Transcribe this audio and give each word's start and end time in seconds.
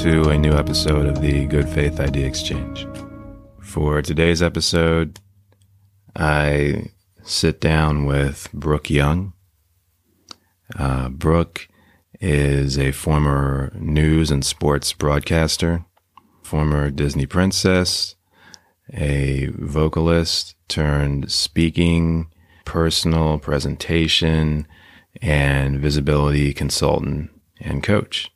To 0.00 0.30
a 0.30 0.38
new 0.38 0.54
episode 0.54 1.04
of 1.04 1.20
the 1.20 1.44
Good 1.44 1.68
Faith 1.68 2.00
Idea 2.00 2.26
Exchange. 2.26 2.86
For 3.60 4.00
today's 4.00 4.40
episode, 4.40 5.20
I 6.16 6.92
sit 7.22 7.60
down 7.60 8.06
with 8.06 8.48
Brooke 8.54 8.88
Young. 8.88 9.34
Uh, 10.74 11.10
Brooke 11.10 11.68
is 12.18 12.78
a 12.78 12.92
former 12.92 13.72
news 13.74 14.30
and 14.30 14.42
sports 14.42 14.94
broadcaster, 14.94 15.84
former 16.42 16.88
Disney 16.88 17.26
princess, 17.26 18.14
a 18.94 19.48
vocalist 19.52 20.54
turned 20.66 21.30
speaking, 21.30 22.28
personal 22.64 23.38
presentation, 23.38 24.66
and 25.20 25.78
visibility 25.78 26.54
consultant 26.54 27.30
and 27.60 27.82
coach. 27.82 28.30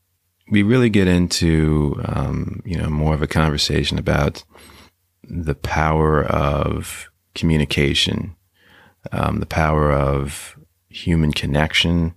We 0.51 0.63
really 0.63 0.91
get 0.91 1.09
into, 1.09 2.01
um, 2.05 2.63
you 2.65 2.77
know, 2.77 2.91
more 2.91 3.15
of 3.15 3.23
a 3.23 3.27
conversation 3.27 3.99
about 3.99 4.45
the 5.23 5.55
power 5.55 6.23
of 6.25 7.09
communication, 7.35 8.37
um, 9.11 9.41
the 9.41 9.47
power 9.47 9.93
of 9.93 10.57
human 10.89 11.33
connection, 11.33 12.15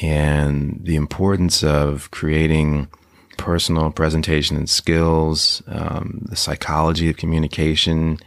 and 0.00 0.80
the 0.82 0.96
importance 0.96 1.62
of 1.62 2.10
creating 2.10 2.88
personal 3.36 3.90
presentation 3.90 4.56
and 4.56 4.68
skills, 4.68 5.62
um, 5.66 6.26
the 6.28 6.36
psychology 6.36 7.10
of 7.10 7.16
communication, 7.16 8.18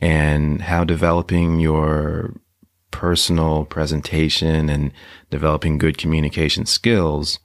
and 0.00 0.62
how 0.62 0.84
developing 0.84 1.60
your 1.60 2.34
personal 2.90 3.64
presentation 3.64 4.68
and 4.68 4.92
developing 5.30 5.78
good 5.78 5.98
communication 5.98 6.66
skills, 6.66 7.38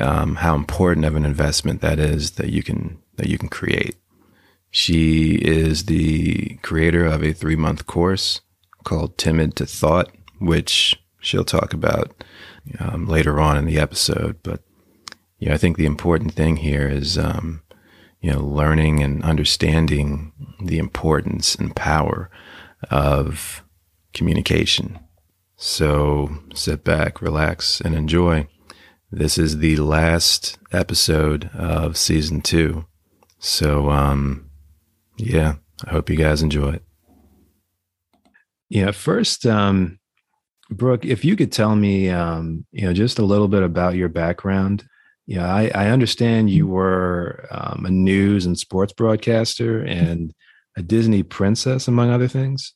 um, 0.00 0.36
how 0.36 0.54
important 0.54 1.06
of 1.06 1.16
an 1.16 1.24
investment 1.24 1.80
that 1.80 1.98
is 1.98 2.32
that 2.32 2.50
you 2.50 2.62
can 2.62 2.98
that 3.16 3.28
you 3.28 3.38
can 3.38 3.48
create. 3.48 3.96
She 4.70 5.34
is 5.34 5.84
the 5.84 6.56
creator 6.62 7.04
of 7.04 7.22
a 7.22 7.32
three 7.32 7.56
month 7.56 7.86
course 7.86 8.40
called 8.84 9.18
Timid 9.18 9.54
to 9.56 9.66
Thought, 9.66 10.10
which 10.38 11.00
she'll 11.20 11.44
talk 11.44 11.72
about 11.72 12.24
um, 12.80 13.06
later 13.06 13.40
on 13.40 13.56
in 13.56 13.66
the 13.66 13.78
episode. 13.78 14.42
But 14.42 14.62
you 15.38 15.48
know, 15.48 15.54
I 15.54 15.58
think 15.58 15.76
the 15.76 15.86
important 15.86 16.32
thing 16.34 16.56
here 16.56 16.88
is 16.88 17.18
um, 17.18 17.62
you 18.20 18.32
know 18.32 18.40
learning 18.40 19.02
and 19.02 19.22
understanding 19.22 20.32
the 20.60 20.78
importance 20.78 21.54
and 21.54 21.74
power 21.76 22.30
of 22.90 23.62
communication. 24.14 24.98
So 25.56 26.38
sit 26.54 26.82
back, 26.82 27.22
relax, 27.22 27.80
and 27.80 27.94
enjoy. 27.94 28.48
This 29.14 29.36
is 29.36 29.58
the 29.58 29.76
last 29.76 30.58
episode 30.72 31.50
of 31.52 31.98
season 31.98 32.40
two. 32.40 32.86
So, 33.38 33.90
um, 33.90 34.48
yeah, 35.18 35.56
I 35.86 35.90
hope 35.90 36.08
you 36.08 36.16
guys 36.16 36.42
enjoy 36.42 36.70
it. 36.70 36.82
Yeah, 38.70 38.90
first, 38.92 39.44
um, 39.44 39.98
Brooke, 40.70 41.04
if 41.04 41.26
you 41.26 41.36
could 41.36 41.52
tell 41.52 41.76
me, 41.76 42.08
um, 42.08 42.64
you 42.72 42.86
know, 42.86 42.94
just 42.94 43.18
a 43.18 43.24
little 43.24 43.48
bit 43.48 43.62
about 43.62 43.96
your 43.96 44.08
background. 44.08 44.86
Yeah, 45.26 45.46
I, 45.46 45.70
I 45.74 45.90
understand 45.90 46.48
you 46.48 46.66
were 46.66 47.46
um, 47.50 47.84
a 47.84 47.90
news 47.90 48.46
and 48.46 48.58
sports 48.58 48.94
broadcaster 48.94 49.82
and 49.82 50.32
a 50.78 50.82
Disney 50.82 51.22
princess, 51.22 51.86
among 51.86 52.10
other 52.10 52.28
things. 52.28 52.72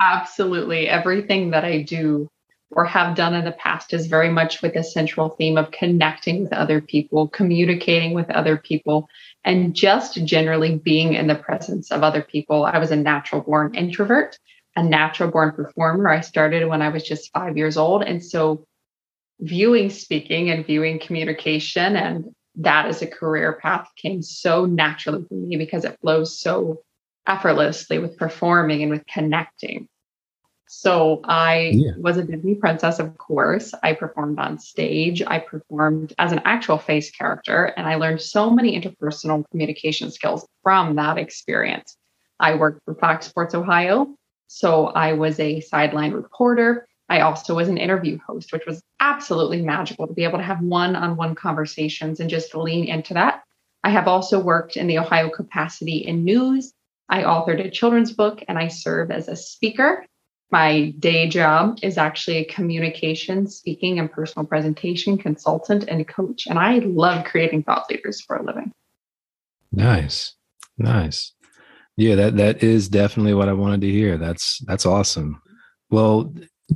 Absolutely. 0.00 0.88
Everything 0.88 1.50
that 1.50 1.64
I 1.64 1.82
do 1.82 2.28
or 2.74 2.84
have 2.84 3.16
done 3.16 3.34
in 3.34 3.44
the 3.44 3.52
past 3.52 3.92
is 3.92 4.06
very 4.06 4.28
much 4.28 4.62
with 4.62 4.74
a 4.76 4.82
central 4.82 5.30
theme 5.30 5.56
of 5.56 5.70
connecting 5.70 6.42
with 6.42 6.52
other 6.52 6.80
people, 6.80 7.28
communicating 7.28 8.14
with 8.14 8.30
other 8.30 8.56
people, 8.56 9.08
and 9.44 9.74
just 9.74 10.24
generally 10.24 10.76
being 10.76 11.14
in 11.14 11.26
the 11.26 11.34
presence 11.34 11.90
of 11.90 12.02
other 12.02 12.22
people. 12.22 12.64
I 12.64 12.78
was 12.78 12.90
a 12.90 12.96
natural 12.96 13.42
born 13.42 13.74
introvert, 13.74 14.38
a 14.76 14.82
natural 14.82 15.30
born 15.30 15.52
performer. 15.52 16.08
I 16.08 16.20
started 16.20 16.66
when 16.68 16.82
I 16.82 16.88
was 16.88 17.04
just 17.04 17.32
five 17.32 17.56
years 17.56 17.76
old. 17.76 18.02
And 18.02 18.24
so, 18.24 18.64
viewing 19.40 19.90
speaking 19.90 20.50
and 20.50 20.66
viewing 20.66 21.00
communication 21.00 21.96
and 21.96 22.24
that 22.56 22.86
as 22.86 23.02
a 23.02 23.06
career 23.06 23.58
path 23.60 23.88
came 23.96 24.22
so 24.22 24.64
naturally 24.64 25.24
for 25.28 25.34
me 25.34 25.56
because 25.56 25.84
it 25.84 25.98
flows 26.00 26.38
so 26.38 26.82
effortlessly 27.26 27.98
with 27.98 28.16
performing 28.16 28.82
and 28.82 28.90
with 28.90 29.04
connecting. 29.06 29.88
So 30.66 31.20
I 31.24 31.72
yeah. 31.74 31.92
was 31.98 32.16
a 32.16 32.24
Disney 32.24 32.54
princess, 32.54 32.98
of 32.98 33.16
course. 33.18 33.74
I 33.82 33.92
performed 33.92 34.38
on 34.38 34.58
stage. 34.58 35.22
I 35.26 35.38
performed 35.38 36.14
as 36.18 36.32
an 36.32 36.40
actual 36.44 36.78
face 36.78 37.10
character, 37.10 37.66
and 37.76 37.86
I 37.86 37.96
learned 37.96 38.22
so 38.22 38.50
many 38.50 38.80
interpersonal 38.80 39.44
communication 39.50 40.10
skills 40.10 40.46
from 40.62 40.96
that 40.96 41.18
experience. 41.18 41.96
I 42.40 42.54
worked 42.54 42.82
for 42.84 42.94
Fox 42.94 43.26
Sports 43.26 43.54
Ohio, 43.54 44.14
so 44.46 44.86
I 44.86 45.12
was 45.12 45.38
a 45.38 45.60
sideline 45.60 46.12
reporter. 46.12 46.86
I 47.08 47.20
also 47.20 47.54
was 47.54 47.68
an 47.68 47.78
interview 47.78 48.18
host, 48.26 48.52
which 48.52 48.66
was 48.66 48.82
absolutely 49.00 49.60
magical 49.60 50.06
to 50.06 50.14
be 50.14 50.24
able 50.24 50.38
to 50.38 50.44
have 50.44 50.62
one 50.62 50.96
on 50.96 51.16
one 51.16 51.34
conversations 51.34 52.20
and 52.20 52.30
just 52.30 52.54
lean 52.54 52.86
into 52.86 53.14
that. 53.14 53.42
I 53.84 53.90
have 53.90 54.08
also 54.08 54.40
worked 54.40 54.78
in 54.78 54.86
the 54.86 54.98
Ohio 54.98 55.28
capacity 55.28 55.98
in 55.98 56.24
news 56.24 56.72
I 57.08 57.22
authored 57.22 57.64
a 57.64 57.70
children's 57.70 58.12
book 58.12 58.42
and 58.48 58.58
I 58.58 58.68
serve 58.68 59.10
as 59.10 59.28
a 59.28 59.36
speaker. 59.36 60.04
My 60.54 60.94
day 61.00 61.28
job 61.28 61.80
is 61.82 61.98
actually 61.98 62.36
a 62.36 62.44
communication, 62.44 63.48
speaking, 63.48 63.98
and 63.98 64.08
personal 64.08 64.46
presentation 64.46 65.18
consultant 65.18 65.86
and 65.88 66.06
coach. 66.06 66.46
And 66.46 66.60
I 66.60 66.78
love 66.78 67.24
creating 67.24 67.64
thought 67.64 67.90
leaders 67.90 68.20
for 68.20 68.36
a 68.36 68.44
living. 68.44 68.70
Nice. 69.72 70.36
Nice. 70.78 71.32
Yeah, 71.96 72.14
that 72.14 72.36
that 72.36 72.62
is 72.62 72.88
definitely 72.88 73.34
what 73.34 73.48
I 73.48 73.52
wanted 73.52 73.80
to 73.80 73.90
hear. 73.90 74.16
That's 74.16 74.60
that's 74.64 74.86
awesome. 74.86 75.42
Well, 75.90 76.32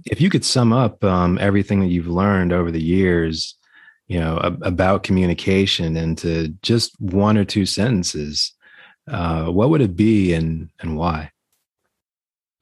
if 0.06 0.20
you 0.20 0.28
could 0.28 0.44
sum 0.44 0.72
up 0.72 1.04
um, 1.04 1.38
everything 1.40 1.78
that 1.78 1.86
you've 1.94 2.08
learned 2.08 2.52
over 2.52 2.72
the 2.72 2.82
years, 2.82 3.54
you 4.08 4.18
know, 4.18 4.38
about 4.38 5.04
communication 5.04 5.96
into 5.96 6.48
just 6.62 7.00
one 7.00 7.38
or 7.38 7.44
two 7.44 7.64
sentences, 7.64 8.52
uh, 9.06 9.44
what 9.44 9.70
would 9.70 9.82
it 9.82 9.94
be 9.94 10.32
and 10.32 10.68
and 10.80 10.96
why? 10.96 11.30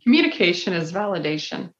Communication 0.06 0.72
is 0.72 0.92
validation. 0.92 1.72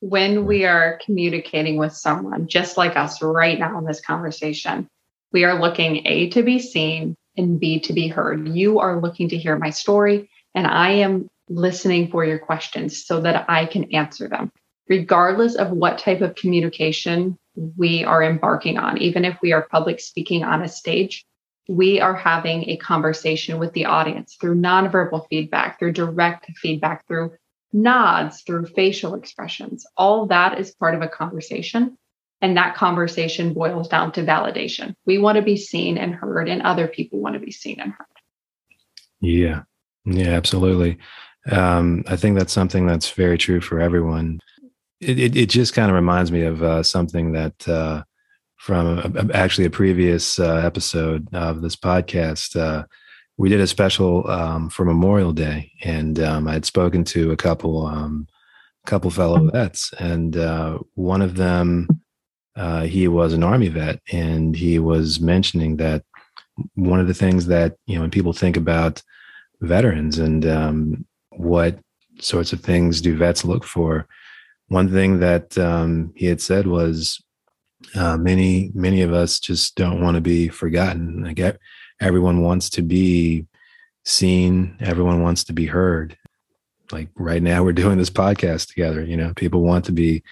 When 0.00 0.44
we 0.44 0.66
are 0.66 1.00
communicating 1.02 1.78
with 1.78 1.94
someone, 1.94 2.48
just 2.48 2.76
like 2.76 2.98
us 2.98 3.22
right 3.22 3.58
now 3.58 3.78
in 3.78 3.86
this 3.86 4.02
conversation, 4.02 4.86
we 5.32 5.44
are 5.44 5.58
looking 5.58 6.06
A 6.06 6.28
to 6.30 6.42
be 6.42 6.58
seen 6.58 7.16
and 7.38 7.58
B 7.58 7.80
to 7.80 7.94
be 7.94 8.08
heard. 8.08 8.46
You 8.46 8.78
are 8.80 9.00
looking 9.00 9.30
to 9.30 9.38
hear 9.38 9.56
my 9.56 9.70
story, 9.70 10.28
and 10.54 10.66
I 10.66 10.90
am 10.90 11.28
listening 11.48 12.10
for 12.10 12.26
your 12.26 12.38
questions 12.38 13.06
so 13.06 13.22
that 13.22 13.46
I 13.48 13.64
can 13.64 13.84
answer 13.94 14.28
them, 14.28 14.52
regardless 14.90 15.54
of 15.54 15.70
what 15.70 15.96
type 15.96 16.20
of 16.20 16.34
communication 16.34 17.38
we 17.78 18.04
are 18.04 18.22
embarking 18.22 18.76
on. 18.76 18.98
Even 18.98 19.24
if 19.24 19.38
we 19.40 19.54
are 19.54 19.66
public 19.70 20.00
speaking 20.00 20.44
on 20.44 20.60
a 20.60 20.68
stage, 20.68 21.24
we 21.70 22.02
are 22.02 22.14
having 22.14 22.68
a 22.68 22.76
conversation 22.76 23.58
with 23.58 23.72
the 23.72 23.86
audience 23.86 24.36
through 24.38 24.56
nonverbal 24.56 25.26
feedback, 25.30 25.78
through 25.78 25.92
direct 25.92 26.50
feedback, 26.58 27.06
through 27.08 27.32
nods, 27.76 28.42
through 28.42 28.66
facial 28.66 29.14
expressions. 29.14 29.86
All 29.96 30.26
that 30.26 30.58
is 30.58 30.74
part 30.74 30.94
of 30.94 31.02
a 31.02 31.08
conversation. 31.08 31.96
And 32.40 32.56
that 32.56 32.74
conversation 32.74 33.54
boils 33.54 33.88
down 33.88 34.12
to 34.12 34.22
validation. 34.22 34.94
We 35.06 35.18
want 35.18 35.36
to 35.36 35.42
be 35.42 35.56
seen 35.56 35.96
and 35.96 36.14
heard, 36.14 36.48
and 36.48 36.62
other 36.62 36.88
people 36.88 37.20
want 37.20 37.34
to 37.34 37.40
be 37.40 37.52
seen 37.52 37.80
and 37.80 37.92
heard. 37.92 38.06
Yeah. 39.20 39.62
Yeah, 40.04 40.30
absolutely. 40.30 40.98
Um, 41.50 42.04
I 42.06 42.16
think 42.16 42.38
that's 42.38 42.52
something 42.52 42.86
that's 42.86 43.10
very 43.10 43.38
true 43.38 43.60
for 43.60 43.80
everyone. 43.80 44.40
It, 45.00 45.18
it, 45.18 45.36
it 45.36 45.48
just 45.48 45.74
kind 45.74 45.90
of 45.90 45.94
reminds 45.94 46.30
me 46.30 46.42
of 46.42 46.62
uh, 46.62 46.82
something 46.82 47.32
that 47.32 47.68
uh, 47.68 48.02
from 48.56 48.98
a, 48.98 49.34
actually 49.34 49.66
a 49.66 49.70
previous 49.70 50.38
uh, 50.38 50.56
episode 50.56 51.32
of 51.34 51.62
this 51.62 51.76
podcast. 51.76 52.56
We 53.38 53.48
did 53.48 53.60
a 53.60 53.66
special 53.66 54.28
um, 54.30 54.70
for 54.70 54.84
Memorial 54.84 55.32
Day, 55.32 55.72
and 55.82 56.18
um, 56.20 56.48
I 56.48 56.54
had 56.54 56.64
spoken 56.64 57.04
to 57.04 57.32
a 57.32 57.36
couple, 57.36 57.86
um, 57.86 58.26
couple 58.86 59.10
fellow 59.10 59.50
vets, 59.50 59.92
and 59.98 60.36
uh, 60.36 60.78
one 60.94 61.20
of 61.20 61.36
them, 61.36 61.88
uh, 62.56 62.82
he 62.82 63.08
was 63.08 63.34
an 63.34 63.42
Army 63.42 63.68
vet, 63.68 64.00
and 64.10 64.56
he 64.56 64.78
was 64.78 65.20
mentioning 65.20 65.76
that 65.76 66.02
one 66.74 67.00
of 67.00 67.06
the 67.06 67.14
things 67.14 67.46
that 67.46 67.76
you 67.86 67.96
know 67.96 68.02
when 68.02 68.10
people 68.10 68.32
think 68.32 68.56
about 68.56 69.02
veterans 69.60 70.18
and 70.18 70.46
um, 70.46 71.04
what 71.30 71.78
sorts 72.20 72.52
of 72.52 72.60
things 72.60 73.02
do 73.02 73.16
vets 73.16 73.44
look 73.44 73.64
for, 73.64 74.06
one 74.68 74.90
thing 74.90 75.20
that 75.20 75.56
um, 75.58 76.12
he 76.16 76.26
had 76.26 76.40
said 76.40 76.66
was 76.66 77.22
uh, 77.94 78.16
many 78.16 78.70
many 78.74 79.02
of 79.02 79.12
us 79.12 79.38
just 79.38 79.76
don't 79.76 80.00
want 80.00 80.14
to 80.14 80.20
be 80.20 80.48
forgotten. 80.48 81.22
Like 81.22 81.38
everyone 82.00 82.42
wants 82.42 82.70
to 82.70 82.82
be 82.82 83.46
seen. 84.04 84.76
Everyone 84.80 85.22
wants 85.22 85.44
to 85.44 85.52
be 85.52 85.66
heard. 85.66 86.16
Like 86.92 87.08
right 87.16 87.42
now, 87.42 87.62
we're 87.62 87.72
doing 87.84 87.98
this 87.98 88.10
podcast 88.10 88.68
together. 88.68 89.04
You 89.04 89.16
know, 89.16 89.32
people 89.34 89.62
want 89.62 89.84
to 89.86 89.92
be 89.92 90.22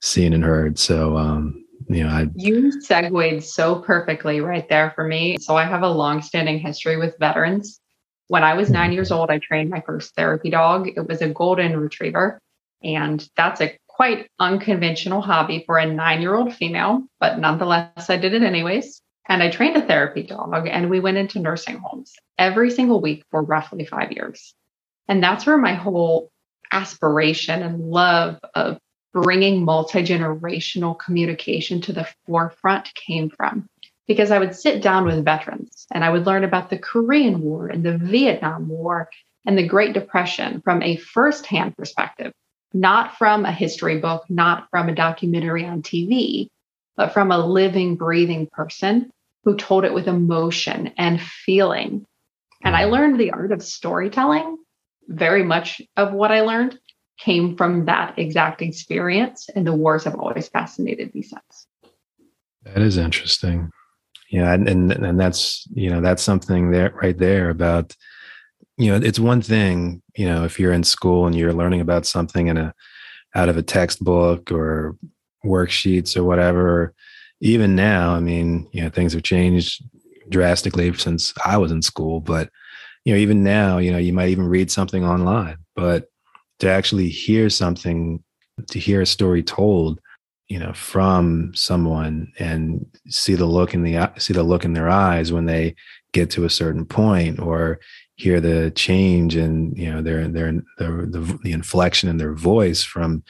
seen 0.00 0.32
and 0.32 0.44
heard. 0.44 0.78
So 0.78 1.16
um, 1.16 1.64
you 1.88 2.04
know, 2.04 2.10
I 2.10 2.28
you 2.34 2.80
segued 2.80 3.44
so 3.44 3.76
perfectly 3.76 4.40
right 4.40 4.68
there 4.68 4.92
for 4.94 5.04
me. 5.04 5.38
So 5.38 5.56
I 5.56 5.64
have 5.64 5.82
a 5.82 5.88
long-standing 5.88 6.58
history 6.58 6.96
with 6.96 7.18
veterans. 7.18 7.80
When 8.28 8.42
I 8.42 8.54
was 8.54 8.70
nine 8.70 8.92
years 8.92 9.10
old, 9.10 9.30
I 9.30 9.38
trained 9.38 9.68
my 9.68 9.82
first 9.82 10.14
therapy 10.14 10.50
dog. 10.50 10.88
It 10.88 11.06
was 11.06 11.20
a 11.20 11.28
golden 11.28 11.76
retriever, 11.76 12.40
and 12.82 13.26
that's 13.36 13.60
a 13.60 13.76
quite 13.86 14.28
unconventional 14.40 15.20
hobby 15.20 15.62
for 15.66 15.78
a 15.78 15.86
nine-year-old 15.86 16.52
female, 16.54 17.02
but 17.20 17.38
nonetheless, 17.38 18.10
I 18.10 18.16
did 18.16 18.34
it 18.34 18.42
anyways. 18.42 19.00
And 19.26 19.42
I 19.42 19.50
trained 19.50 19.76
a 19.76 19.86
therapy 19.86 20.22
dog, 20.22 20.66
and 20.68 20.90
we 20.90 21.00
went 21.00 21.16
into 21.16 21.38
nursing 21.38 21.78
homes 21.78 22.14
every 22.38 22.70
single 22.70 23.00
week 23.00 23.24
for 23.30 23.42
roughly 23.42 23.86
five 23.86 24.12
years. 24.12 24.54
And 25.08 25.22
that's 25.22 25.46
where 25.46 25.58
my 25.58 25.74
whole 25.74 26.30
aspiration 26.72 27.62
and 27.62 27.90
love 27.90 28.38
of 28.54 28.78
bringing 29.12 29.64
multi 29.64 30.02
generational 30.02 30.98
communication 30.98 31.80
to 31.82 31.92
the 31.92 32.08
forefront 32.26 32.94
came 32.94 33.30
from. 33.30 33.66
Because 34.06 34.30
I 34.30 34.38
would 34.38 34.54
sit 34.54 34.82
down 34.82 35.06
with 35.06 35.24
veterans 35.24 35.86
and 35.90 36.04
I 36.04 36.10
would 36.10 36.26
learn 36.26 36.44
about 36.44 36.68
the 36.68 36.78
Korean 36.78 37.40
War 37.40 37.68
and 37.68 37.82
the 37.82 37.96
Vietnam 37.96 38.68
War 38.68 39.08
and 39.46 39.56
the 39.56 39.66
Great 39.66 39.94
Depression 39.94 40.60
from 40.62 40.82
a 40.82 40.96
firsthand 40.96 41.74
perspective, 41.76 42.32
not 42.74 43.16
from 43.16 43.46
a 43.46 43.52
history 43.52 43.98
book, 44.00 44.24
not 44.28 44.68
from 44.70 44.90
a 44.90 44.94
documentary 44.94 45.64
on 45.64 45.80
TV, 45.80 46.48
but 46.96 47.12
from 47.12 47.32
a 47.32 47.38
living, 47.38 47.96
breathing 47.96 48.46
person 48.46 49.10
who 49.44 49.56
told 49.56 49.84
it 49.84 49.94
with 49.94 50.08
emotion 50.08 50.92
and 50.96 51.20
feeling. 51.20 52.06
And 52.62 52.74
I 52.74 52.86
hmm. 52.86 52.92
learned 52.92 53.20
the 53.20 53.32
art 53.32 53.52
of 53.52 53.62
storytelling. 53.62 54.58
Very 55.08 55.42
much 55.42 55.82
of 55.96 56.12
what 56.12 56.32
I 56.32 56.40
learned 56.40 56.78
came 57.18 57.56
from 57.56 57.84
that 57.84 58.18
exact 58.18 58.62
experience, 58.62 59.48
and 59.54 59.66
the 59.66 59.74
wars 59.74 60.04
have 60.04 60.14
always 60.14 60.48
fascinated 60.48 61.14
me 61.14 61.22
since. 61.22 61.66
That 62.64 62.78
is 62.78 62.96
interesting. 62.96 63.70
Yeah, 64.30 64.52
and, 64.52 64.68
and 64.68 64.92
and 64.92 65.20
that's 65.20 65.66
you 65.74 65.90
know 65.90 66.00
that's 66.00 66.22
something 66.22 66.70
there 66.70 66.92
right 67.00 67.16
there 67.16 67.50
about 67.50 67.94
you 68.78 68.90
know 68.90 68.96
it's 69.06 69.20
one 69.20 69.42
thing 69.42 70.02
you 70.16 70.26
know 70.26 70.44
if 70.44 70.58
you're 70.58 70.72
in 70.72 70.82
school 70.82 71.26
and 71.26 71.36
you're 71.36 71.52
learning 71.52 71.80
about 71.80 72.06
something 72.06 72.48
in 72.48 72.56
a 72.56 72.74
out 73.34 73.48
of 73.48 73.56
a 73.56 73.62
textbook 73.62 74.50
or 74.50 74.96
worksheets 75.44 76.16
or 76.16 76.24
whatever. 76.24 76.94
Even 77.40 77.74
now 77.74 78.14
i 78.14 78.20
mean 78.20 78.66
you 78.72 78.80
know 78.80 78.88
things 78.88 79.12
have 79.12 79.22
changed 79.22 79.84
drastically 80.30 80.94
since 80.94 81.34
i 81.44 81.58
was 81.58 81.70
in 81.70 81.82
school 81.82 82.20
but 82.20 82.48
you 83.04 83.12
know 83.12 83.18
even 83.18 83.42
now 83.42 83.76
you 83.76 83.92
know 83.92 83.98
you 83.98 84.14
might 84.14 84.30
even 84.30 84.46
read 84.46 84.70
something 84.70 85.04
online 85.04 85.58
but 85.76 86.08
to 86.60 86.70
actually 86.70 87.08
hear 87.08 87.50
something, 87.50 88.22
to 88.70 88.78
hear 88.78 89.00
a 89.00 89.06
story 89.06 89.42
told, 89.42 90.00
you 90.48 90.58
know, 90.58 90.72
from 90.72 91.52
someone 91.54 92.32
and 92.38 92.86
see 93.08 93.34
the 93.34 93.46
look 93.46 93.74
in 93.74 93.82
the 93.82 94.10
see 94.18 94.32
the 94.32 94.42
look 94.42 94.64
in 94.64 94.72
their 94.72 94.88
eyes 94.88 95.32
when 95.32 95.46
they 95.46 95.74
get 96.12 96.30
to 96.30 96.44
a 96.44 96.50
certain 96.50 96.84
point, 96.84 97.40
or 97.40 97.80
hear 98.16 98.40
the 98.40 98.70
change 98.72 99.36
in 99.36 99.74
you 99.74 99.92
know 99.92 100.02
their 100.02 100.28
their 100.28 100.52
the 100.78 101.08
the, 101.10 101.38
the 101.42 101.52
inflection 101.52 102.08
in 102.08 102.18
their 102.18 102.34
voice 102.34 102.82
from 102.82 103.24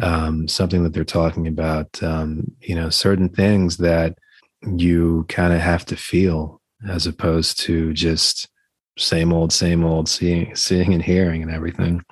um, 0.00 0.48
something 0.48 0.82
that 0.84 0.92
they're 0.92 1.04
talking 1.04 1.46
about. 1.46 2.02
Um, 2.02 2.50
you 2.60 2.74
know, 2.74 2.90
certain 2.90 3.28
things 3.28 3.78
that 3.78 4.18
you 4.62 5.24
kind 5.28 5.52
of 5.52 5.60
have 5.60 5.84
to 5.86 5.96
feel 5.96 6.60
as 6.88 7.06
opposed 7.06 7.60
to 7.60 7.92
just 7.92 8.48
same 8.96 9.32
old, 9.32 9.52
same 9.52 9.84
old, 9.84 10.08
seeing, 10.08 10.54
seeing 10.56 10.92
and 10.92 11.02
hearing 11.02 11.42
and 11.42 11.50
everything. 11.50 12.02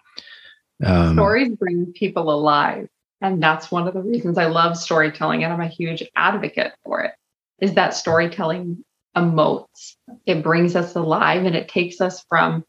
Um, 0.85 1.17
Stories 1.17 1.55
bring 1.56 1.93
people 1.93 2.31
alive. 2.31 2.88
And 3.21 3.43
that's 3.43 3.71
one 3.71 3.88
of 3.88 3.94
the 3.94 4.03
reasons 4.03 4.38
I 4.38 4.47
love 4.47 4.77
storytelling. 4.77 5.43
And 5.43 5.53
I'm 5.53 5.61
a 5.61 5.69
huge 5.69 6.03
advocate 6.15 6.73
for 6.85 7.00
it 7.03 7.12
is 7.61 7.75
that 7.75 7.94
storytelling 7.94 8.85
emotes. 9.17 9.94
It 10.27 10.43
brings 10.43 10.77
us 10.77 10.94
alive 10.94 11.44
and 11.44 11.56
it 11.56 11.69
takes 11.69 12.00
us 12.00 12.25
from 12.29 12.65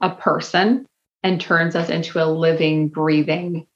a 0.00 0.10
person 0.10 0.86
and 1.22 1.40
turns 1.40 1.74
us 1.74 1.90
into 1.90 2.22
a 2.22 2.24
living, 2.26 2.88
breathing 2.88 3.66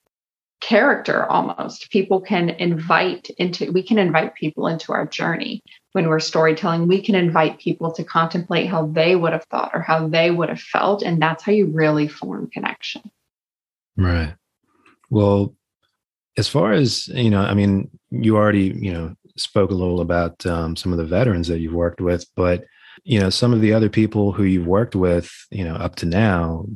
character 0.61 1.27
almost. 1.27 1.91
People 1.91 2.21
can 2.21 2.51
invite 2.51 3.29
into, 3.39 3.71
we 3.73 3.83
can 3.83 3.99
invite 3.99 4.35
people 4.35 4.67
into 4.67 4.93
our 4.93 5.07
journey. 5.07 5.61
When 5.93 6.09
we're 6.09 6.21
storytelling, 6.21 6.89
we 6.89 7.03
can 7.03 7.15
invite 7.15 7.61
people 7.61 7.93
to 7.93 8.03
contemplate 8.03 8.69
how 8.69 8.87
they 8.87 9.15
would 9.15 9.33
have 9.33 9.45
thought 9.51 9.71
or 9.75 9.81
how 9.81 10.09
they 10.09 10.31
would 10.31 10.49
have 10.49 10.61
felt. 10.61 11.03
And 11.03 11.21
that's 11.21 11.45
how 11.45 11.53
you 11.53 11.67
really 11.67 12.09
form 12.09 12.51
connection. 12.51 13.03
Right. 13.97 14.35
Well, 15.11 15.55
as 16.37 16.49
far 16.49 16.73
as, 16.73 17.07
you 17.09 17.31
know, 17.31 17.43
I 17.43 17.55
mean, 17.55 17.91
you 18.11 18.37
already, 18.37 18.77
you 18.77 18.93
know, 18.93 19.15
spoke 19.37 19.71
a 19.71 19.75
little 19.75 20.01
about 20.01 20.45
um, 20.47 20.75
some 20.75 20.93
of 20.93 20.99
the 20.99 21.05
veterans 21.05 21.49
that 21.49 21.61
you've 21.61 21.73
worked 21.75 22.01
with, 22.01 22.27
but, 22.35 22.65
you 23.05 23.21
know, 23.21 23.31
some 23.31 23.53
of 23.53 23.61
the 23.61 23.73
other 23.73 23.89
people 23.89 24.33
who 24.33 24.45
you've 24.45 24.67
worked 24.67 24.97
with, 24.97 25.31
you 25.51 25.65
know, 25.65 25.75
up 25.75 25.95
to 25.97 26.07
now, 26.07 26.67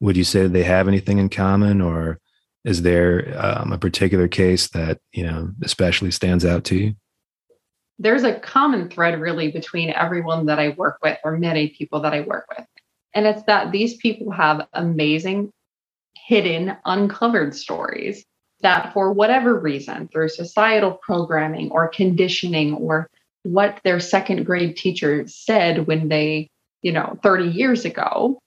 would 0.00 0.16
you 0.16 0.24
say 0.24 0.46
they 0.46 0.62
have 0.62 0.88
anything 0.88 1.18
in 1.18 1.28
common 1.28 1.80
or 1.80 2.18
is 2.64 2.82
there 2.82 3.34
um, 3.36 3.72
a 3.72 3.78
particular 3.78 4.28
case 4.28 4.68
that, 4.68 4.98
you 5.12 5.24
know, 5.24 5.52
especially 5.62 6.10
stands 6.10 6.44
out 6.44 6.64
to 6.64 6.76
you? 6.76 6.94
There's 7.98 8.24
a 8.24 8.40
common 8.40 8.88
thread 8.88 9.20
really 9.20 9.50
between 9.50 9.90
everyone 9.90 10.46
that 10.46 10.58
I 10.58 10.70
work 10.70 10.98
with 11.02 11.18
or 11.22 11.38
many 11.38 11.68
people 11.68 12.00
that 12.00 12.14
I 12.14 12.22
work 12.22 12.46
with. 12.56 12.66
And 13.14 13.26
it's 13.26 13.44
that 13.44 13.70
these 13.70 13.96
people 13.96 14.32
have 14.32 14.66
amazing 14.72 15.52
hidden, 16.16 16.76
uncovered 16.84 17.54
stories 17.54 18.24
that, 18.62 18.92
for 18.92 19.12
whatever 19.12 19.58
reason, 19.58 20.08
through 20.08 20.30
societal 20.30 20.92
programming 21.02 21.70
or 21.70 21.86
conditioning 21.88 22.74
or 22.74 23.08
what 23.42 23.78
their 23.84 24.00
second 24.00 24.44
grade 24.44 24.76
teacher 24.76 25.28
said 25.28 25.86
when 25.86 26.08
they, 26.08 26.48
you 26.82 26.90
know, 26.90 27.18
30 27.22 27.50
years 27.50 27.84
ago, 27.84 28.40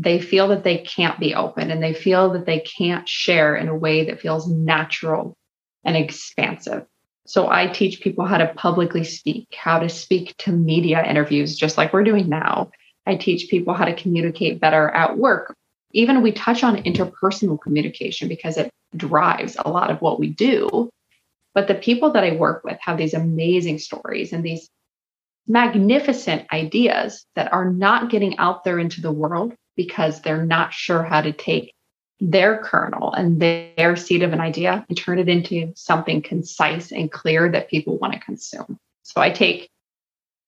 they 0.00 0.20
feel 0.20 0.48
that 0.48 0.64
they 0.64 0.78
can't 0.78 1.18
be 1.18 1.34
open 1.34 1.70
and 1.70 1.82
they 1.82 1.94
feel 1.94 2.30
that 2.32 2.46
they 2.46 2.60
can't 2.60 3.08
share 3.08 3.56
in 3.56 3.68
a 3.68 3.76
way 3.76 4.04
that 4.04 4.20
feels 4.20 4.48
natural 4.48 5.36
and 5.84 5.96
expansive. 5.96 6.86
So 7.26 7.50
I 7.50 7.66
teach 7.66 8.00
people 8.00 8.24
how 8.24 8.38
to 8.38 8.54
publicly 8.54 9.04
speak, 9.04 9.48
how 9.54 9.78
to 9.80 9.88
speak 9.88 10.34
to 10.38 10.52
media 10.52 11.04
interviews, 11.04 11.56
just 11.56 11.76
like 11.76 11.92
we're 11.92 12.04
doing 12.04 12.28
now. 12.28 12.70
I 13.06 13.16
teach 13.16 13.50
people 13.50 13.74
how 13.74 13.84
to 13.84 13.94
communicate 13.94 14.60
better 14.60 14.88
at 14.88 15.18
work 15.18 15.54
even 15.92 16.22
we 16.22 16.32
touch 16.32 16.62
on 16.62 16.82
interpersonal 16.82 17.60
communication 17.60 18.28
because 18.28 18.56
it 18.56 18.70
drives 18.96 19.56
a 19.64 19.70
lot 19.70 19.90
of 19.90 20.00
what 20.00 20.18
we 20.18 20.28
do. 20.28 20.90
But 21.54 21.66
the 21.66 21.74
people 21.74 22.12
that 22.12 22.24
I 22.24 22.32
work 22.32 22.62
with 22.64 22.78
have 22.80 22.98
these 22.98 23.14
amazing 23.14 23.78
stories 23.78 24.32
and 24.32 24.44
these 24.44 24.68
magnificent 25.46 26.46
ideas 26.52 27.24
that 27.34 27.52
are 27.52 27.70
not 27.70 28.10
getting 28.10 28.36
out 28.38 28.64
there 28.64 28.78
into 28.78 29.00
the 29.00 29.12
world 29.12 29.54
because 29.78 30.20
they're 30.20 30.44
not 30.44 30.74
sure 30.74 31.04
how 31.04 31.20
to 31.22 31.32
take 31.32 31.72
their 32.20 32.58
kernel 32.58 33.12
and 33.12 33.40
their 33.40 33.94
seed 33.94 34.24
of 34.24 34.32
an 34.32 34.40
idea 34.40 34.84
and 34.88 34.98
turn 34.98 35.20
it 35.20 35.28
into 35.28 35.72
something 35.76 36.20
concise 36.20 36.90
and 36.90 37.12
clear 37.12 37.48
that 37.48 37.70
people 37.70 37.96
want 37.96 38.12
to 38.12 38.18
consume. 38.18 38.76
So 39.04 39.20
I 39.20 39.30
take 39.30 39.70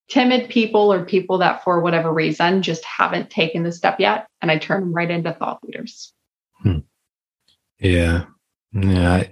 timid 0.09 0.51
people 0.51 0.93
or 0.93 1.05
people 1.05 1.39
that 1.39 1.63
for 1.63 1.81
whatever 1.81 2.13
reason 2.13 2.61
just 2.61 2.85
haven't 2.85 3.31
taken 3.31 3.63
the 3.63 3.71
step 3.71 4.01
yet 4.01 4.27
and 4.43 4.51
i 4.51 4.59
turn 4.59 4.81
them 4.81 4.93
right 4.93 5.09
into 5.09 5.33
thought 5.33 5.63
leaders 5.63 6.13
hmm. 6.63 6.79
yeah 7.79 8.25
yeah 8.73 9.13
I, 9.13 9.31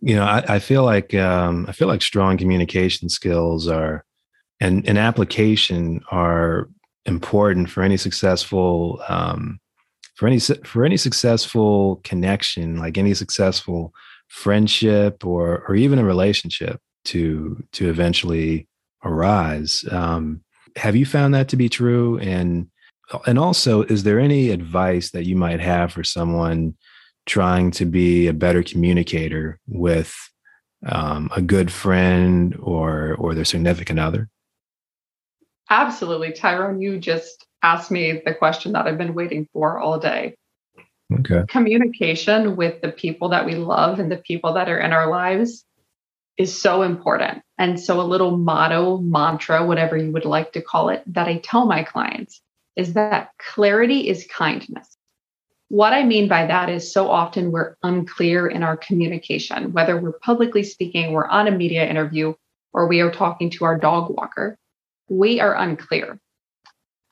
you 0.00 0.16
know 0.16 0.24
I, 0.24 0.42
I 0.48 0.58
feel 0.60 0.82
like 0.82 1.12
um, 1.12 1.66
i 1.68 1.72
feel 1.72 1.88
like 1.88 2.00
strong 2.00 2.38
communication 2.38 3.10
skills 3.10 3.68
are 3.68 4.02
and 4.60 4.88
and 4.88 4.96
application 4.96 6.00
are 6.10 6.70
important 7.06 7.70
for 7.70 7.82
any 7.82 7.96
successful 7.96 9.02
um, 9.08 9.58
for 10.16 10.26
any 10.26 10.38
for 10.38 10.84
any 10.84 10.96
successful 10.96 12.00
connection 12.04 12.78
like 12.78 12.96
any 12.96 13.14
successful 13.14 13.92
friendship 14.28 15.24
or 15.24 15.64
or 15.68 15.74
even 15.74 15.98
a 15.98 16.04
relationship 16.04 16.80
to 17.04 17.62
to 17.72 17.88
eventually 17.88 18.68
arise. 19.04 19.84
Um, 19.90 20.42
have 20.76 20.96
you 20.96 21.06
found 21.06 21.34
that 21.34 21.48
to 21.48 21.56
be 21.56 21.68
true? 21.68 22.18
And 22.18 22.68
and 23.26 23.38
also, 23.38 23.82
is 23.82 24.02
there 24.02 24.18
any 24.18 24.50
advice 24.50 25.10
that 25.10 25.24
you 25.24 25.36
might 25.36 25.60
have 25.60 25.92
for 25.92 26.02
someone 26.02 26.74
trying 27.26 27.70
to 27.72 27.84
be 27.84 28.26
a 28.26 28.32
better 28.32 28.62
communicator 28.62 29.60
with 29.66 30.14
um, 30.86 31.30
a 31.36 31.42
good 31.42 31.70
friend 31.70 32.56
or 32.60 33.14
or 33.18 33.34
their 33.34 33.44
significant 33.44 34.00
other? 34.00 34.28
Absolutely, 35.70 36.32
Tyrone. 36.32 36.80
You 36.80 36.98
just 36.98 37.46
asked 37.62 37.90
me 37.90 38.22
the 38.24 38.34
question 38.34 38.72
that 38.72 38.86
I've 38.86 38.98
been 38.98 39.14
waiting 39.14 39.48
for 39.52 39.78
all 39.78 39.98
day. 39.98 40.34
Okay. 41.12 41.44
Communication 41.48 42.56
with 42.56 42.80
the 42.80 42.90
people 42.90 43.30
that 43.30 43.46
we 43.46 43.54
love 43.54 43.98
and 43.98 44.10
the 44.10 44.16
people 44.16 44.54
that 44.54 44.68
are 44.68 44.78
in 44.78 44.92
our 44.92 45.10
lives 45.10 45.64
is 46.36 46.60
so 46.60 46.82
important. 46.82 47.42
And 47.58 47.78
so, 47.78 48.00
a 48.00 48.02
little 48.02 48.36
motto, 48.36 48.98
mantra, 48.98 49.64
whatever 49.64 49.96
you 49.96 50.10
would 50.12 50.24
like 50.24 50.52
to 50.52 50.62
call 50.62 50.88
it, 50.88 51.02
that 51.06 51.28
I 51.28 51.38
tell 51.38 51.66
my 51.66 51.84
clients 51.84 52.40
is 52.76 52.94
that 52.94 53.30
clarity 53.38 54.08
is 54.08 54.26
kindness. 54.26 54.96
What 55.68 55.92
I 55.92 56.02
mean 56.04 56.28
by 56.28 56.46
that 56.46 56.68
is 56.68 56.92
so 56.92 57.10
often 57.10 57.52
we're 57.52 57.76
unclear 57.82 58.46
in 58.46 58.62
our 58.62 58.76
communication, 58.76 59.72
whether 59.72 60.00
we're 60.00 60.18
publicly 60.18 60.62
speaking, 60.62 61.12
we're 61.12 61.28
on 61.28 61.48
a 61.48 61.52
media 61.52 61.88
interview, 61.88 62.34
or 62.72 62.88
we 62.88 63.00
are 63.00 63.10
talking 63.10 63.50
to 63.50 63.64
our 63.64 63.78
dog 63.78 64.10
walker. 64.10 64.58
We 65.14 65.40
are 65.40 65.54
unclear. 65.54 66.18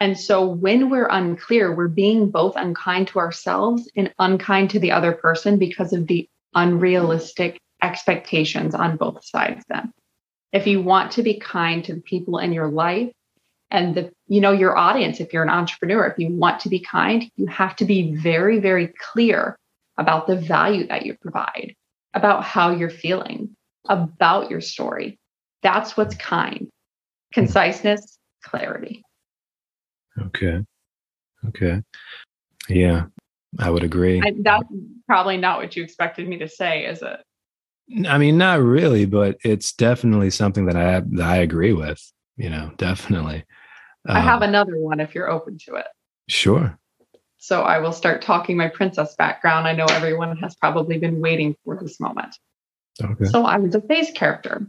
And 0.00 0.18
so 0.18 0.44
when 0.44 0.90
we're 0.90 1.06
unclear, 1.06 1.72
we're 1.72 1.86
being 1.86 2.30
both 2.30 2.56
unkind 2.56 3.06
to 3.08 3.20
ourselves 3.20 3.88
and 3.94 4.12
unkind 4.18 4.70
to 4.70 4.80
the 4.80 4.90
other 4.90 5.12
person 5.12 5.58
because 5.58 5.92
of 5.92 6.08
the 6.08 6.28
unrealistic 6.56 7.60
expectations 7.80 8.74
on 8.74 8.96
both 8.96 9.24
sides 9.24 9.64
then. 9.68 9.92
If 10.52 10.66
you 10.66 10.82
want 10.82 11.12
to 11.12 11.22
be 11.22 11.38
kind 11.38 11.84
to 11.84 11.94
the 11.94 12.00
people 12.00 12.38
in 12.38 12.52
your 12.52 12.68
life 12.68 13.12
and 13.70 13.94
the 13.94 14.10
you 14.26 14.40
know 14.40 14.52
your 14.52 14.76
audience 14.76 15.20
if 15.20 15.32
you're 15.32 15.44
an 15.44 15.48
entrepreneur, 15.48 16.04
if 16.06 16.18
you 16.18 16.28
want 16.34 16.60
to 16.60 16.68
be 16.68 16.80
kind, 16.80 17.30
you 17.36 17.46
have 17.46 17.76
to 17.76 17.84
be 17.84 18.16
very 18.16 18.58
very 18.58 18.92
clear 19.12 19.56
about 19.96 20.26
the 20.26 20.36
value 20.36 20.88
that 20.88 21.06
you 21.06 21.16
provide, 21.22 21.74
about 22.12 22.42
how 22.42 22.70
you're 22.70 22.90
feeling, 22.90 23.54
about 23.88 24.50
your 24.50 24.60
story. 24.60 25.20
That's 25.62 25.96
what's 25.96 26.16
kind. 26.16 26.71
Conciseness, 27.34 28.18
clarity. 28.42 29.02
Okay. 30.18 30.60
Okay. 31.48 31.82
Yeah, 32.68 33.06
I 33.58 33.70
would 33.70 33.82
agree. 33.82 34.20
I, 34.20 34.32
that's 34.40 34.68
probably 35.06 35.36
not 35.36 35.58
what 35.58 35.74
you 35.76 35.82
expected 35.82 36.28
me 36.28 36.38
to 36.38 36.48
say, 36.48 36.86
is 36.86 37.02
it? 37.02 37.20
I 38.06 38.18
mean, 38.18 38.38
not 38.38 38.60
really, 38.60 39.04
but 39.04 39.36
it's 39.44 39.72
definitely 39.72 40.30
something 40.30 40.66
that 40.66 40.76
I 40.76 41.00
that 41.00 41.26
I 41.26 41.36
agree 41.38 41.72
with. 41.72 42.00
You 42.36 42.50
know, 42.50 42.72
definitely. 42.76 43.44
I 44.06 44.20
have 44.20 44.42
um, 44.42 44.48
another 44.48 44.78
one 44.78 45.00
if 45.00 45.14
you're 45.14 45.30
open 45.30 45.58
to 45.66 45.76
it. 45.76 45.86
Sure. 46.28 46.78
So 47.38 47.62
I 47.62 47.78
will 47.78 47.92
start 47.92 48.22
talking 48.22 48.56
my 48.56 48.68
princess 48.68 49.14
background. 49.16 49.66
I 49.66 49.74
know 49.74 49.86
everyone 49.90 50.36
has 50.38 50.54
probably 50.54 50.98
been 50.98 51.20
waiting 51.20 51.56
for 51.64 51.76
this 51.76 51.98
moment. 51.98 52.36
Okay. 53.02 53.24
So 53.24 53.44
I 53.44 53.58
was 53.58 53.74
a 53.74 53.80
face 53.80 54.12
character, 54.12 54.66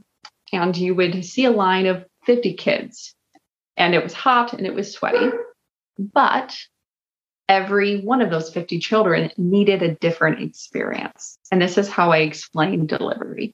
and 0.51 0.75
you 0.75 0.96
would 0.96 1.24
see 1.24 1.46
a 1.46 1.51
line 1.51 1.86
of 1.86 2.05
50 2.25 2.53
kids 2.53 3.15
and 3.77 3.94
it 3.96 4.03
was 4.03 4.13
hot 4.13 4.53
and 4.53 4.65
it 4.65 4.74
was 4.74 4.92
sweaty. 4.92 5.30
But 5.98 6.56
every 7.50 8.01
one 8.01 8.22
of 8.22 8.30
those 8.30 8.51
50 8.51 8.80
children 8.80 9.32
needed 9.38 9.84
a 9.84 9.96
different 9.96 10.42
experience. 10.42 11.38
And 11.51 11.62
this 11.62 11.77
is 11.77 11.89
how 11.89 12.12
I 12.12 12.20
explain 12.20 12.88
delivery. 12.88 13.53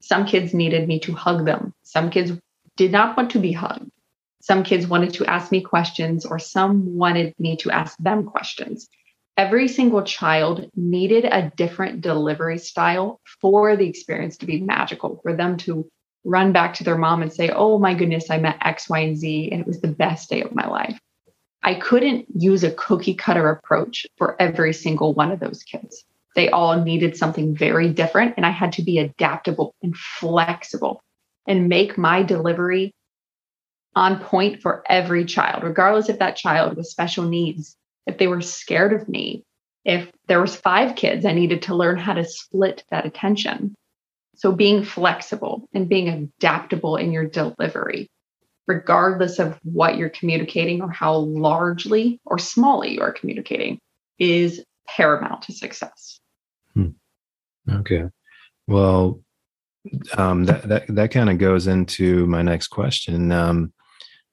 Some 0.00 0.26
kids 0.26 0.54
needed 0.54 0.86
me 0.86 1.00
to 1.00 1.14
hug 1.14 1.44
them, 1.44 1.72
some 1.82 2.10
kids 2.10 2.32
did 2.76 2.92
not 2.92 3.16
want 3.16 3.30
to 3.30 3.38
be 3.38 3.52
hugged. 3.52 3.90
Some 4.40 4.62
kids 4.62 4.86
wanted 4.86 5.14
to 5.14 5.26
ask 5.26 5.50
me 5.50 5.62
questions, 5.62 6.26
or 6.26 6.38
some 6.38 6.96
wanted 6.96 7.34
me 7.38 7.56
to 7.58 7.70
ask 7.70 7.96
them 7.98 8.24
questions. 8.24 8.88
Every 9.36 9.68
single 9.68 10.02
child 10.02 10.68
needed 10.76 11.24
a 11.24 11.50
different 11.56 12.02
delivery 12.02 12.58
style 12.58 13.20
for 13.40 13.76
the 13.76 13.88
experience 13.88 14.36
to 14.38 14.46
be 14.46 14.60
magical, 14.60 15.20
for 15.22 15.34
them 15.34 15.56
to 15.58 15.88
run 16.24 16.52
back 16.52 16.74
to 16.74 16.84
their 16.84 16.98
mom 16.98 17.22
and 17.22 17.32
say, 17.32 17.50
Oh 17.50 17.78
my 17.78 17.94
goodness, 17.94 18.30
I 18.30 18.38
met 18.38 18.58
X, 18.60 18.88
Y, 18.88 18.98
and 18.98 19.16
Z, 19.16 19.50
and 19.52 19.60
it 19.60 19.66
was 19.66 19.80
the 19.80 19.88
best 19.88 20.30
day 20.30 20.42
of 20.42 20.54
my 20.54 20.66
life. 20.66 20.98
I 21.62 21.74
couldn't 21.74 22.26
use 22.36 22.62
a 22.62 22.72
cookie 22.72 23.14
cutter 23.14 23.48
approach 23.48 24.06
for 24.18 24.40
every 24.40 24.72
single 24.72 25.14
one 25.14 25.30
of 25.30 25.40
those 25.40 25.62
kids. 25.62 26.04
They 26.34 26.50
all 26.50 26.82
needed 26.82 27.16
something 27.16 27.56
very 27.56 27.88
different, 27.88 28.34
and 28.36 28.44
I 28.44 28.50
had 28.50 28.72
to 28.72 28.82
be 28.82 28.98
adaptable 28.98 29.74
and 29.82 29.96
flexible 29.96 31.00
and 31.46 31.68
make 31.68 31.96
my 31.96 32.22
delivery 32.22 32.92
on 33.96 34.18
point 34.18 34.60
for 34.60 34.82
every 34.88 35.24
child, 35.24 35.62
regardless 35.62 36.08
if 36.08 36.18
that 36.18 36.36
child 36.36 36.76
was 36.76 36.90
special 36.90 37.24
needs, 37.24 37.76
if 38.06 38.18
they 38.18 38.26
were 38.26 38.40
scared 38.40 38.92
of 38.92 39.08
me, 39.08 39.44
if 39.84 40.10
there 40.26 40.40
was 40.40 40.56
five 40.56 40.96
kids, 40.96 41.24
I 41.24 41.32
needed 41.32 41.62
to 41.62 41.74
learn 41.74 41.98
how 41.98 42.14
to 42.14 42.24
split 42.24 42.84
that 42.90 43.06
attention. 43.06 43.74
So 44.36 44.52
being 44.52 44.84
flexible 44.84 45.68
and 45.72 45.88
being 45.88 46.08
adaptable 46.08 46.96
in 46.96 47.12
your 47.12 47.24
delivery, 47.24 48.10
regardless 48.66 49.38
of 49.38 49.58
what 49.62 49.96
you're 49.96 50.10
communicating 50.10 50.82
or 50.82 50.90
how 50.90 51.16
largely 51.16 52.20
or 52.24 52.36
smallly 52.36 52.92
you 52.92 53.00
are 53.00 53.12
communicating, 53.12 53.78
is 54.18 54.64
paramount 54.86 55.42
to 55.42 55.52
success. 55.52 56.20
Hmm. 56.74 56.90
Okay. 57.70 58.04
Well, 58.66 59.20
um, 60.16 60.44
that 60.44 60.68
that 60.68 60.86
that 60.88 61.10
kind 61.10 61.30
of 61.30 61.38
goes 61.38 61.66
into 61.66 62.26
my 62.26 62.42
next 62.42 62.68
question. 62.68 63.32
Um, 63.32 63.72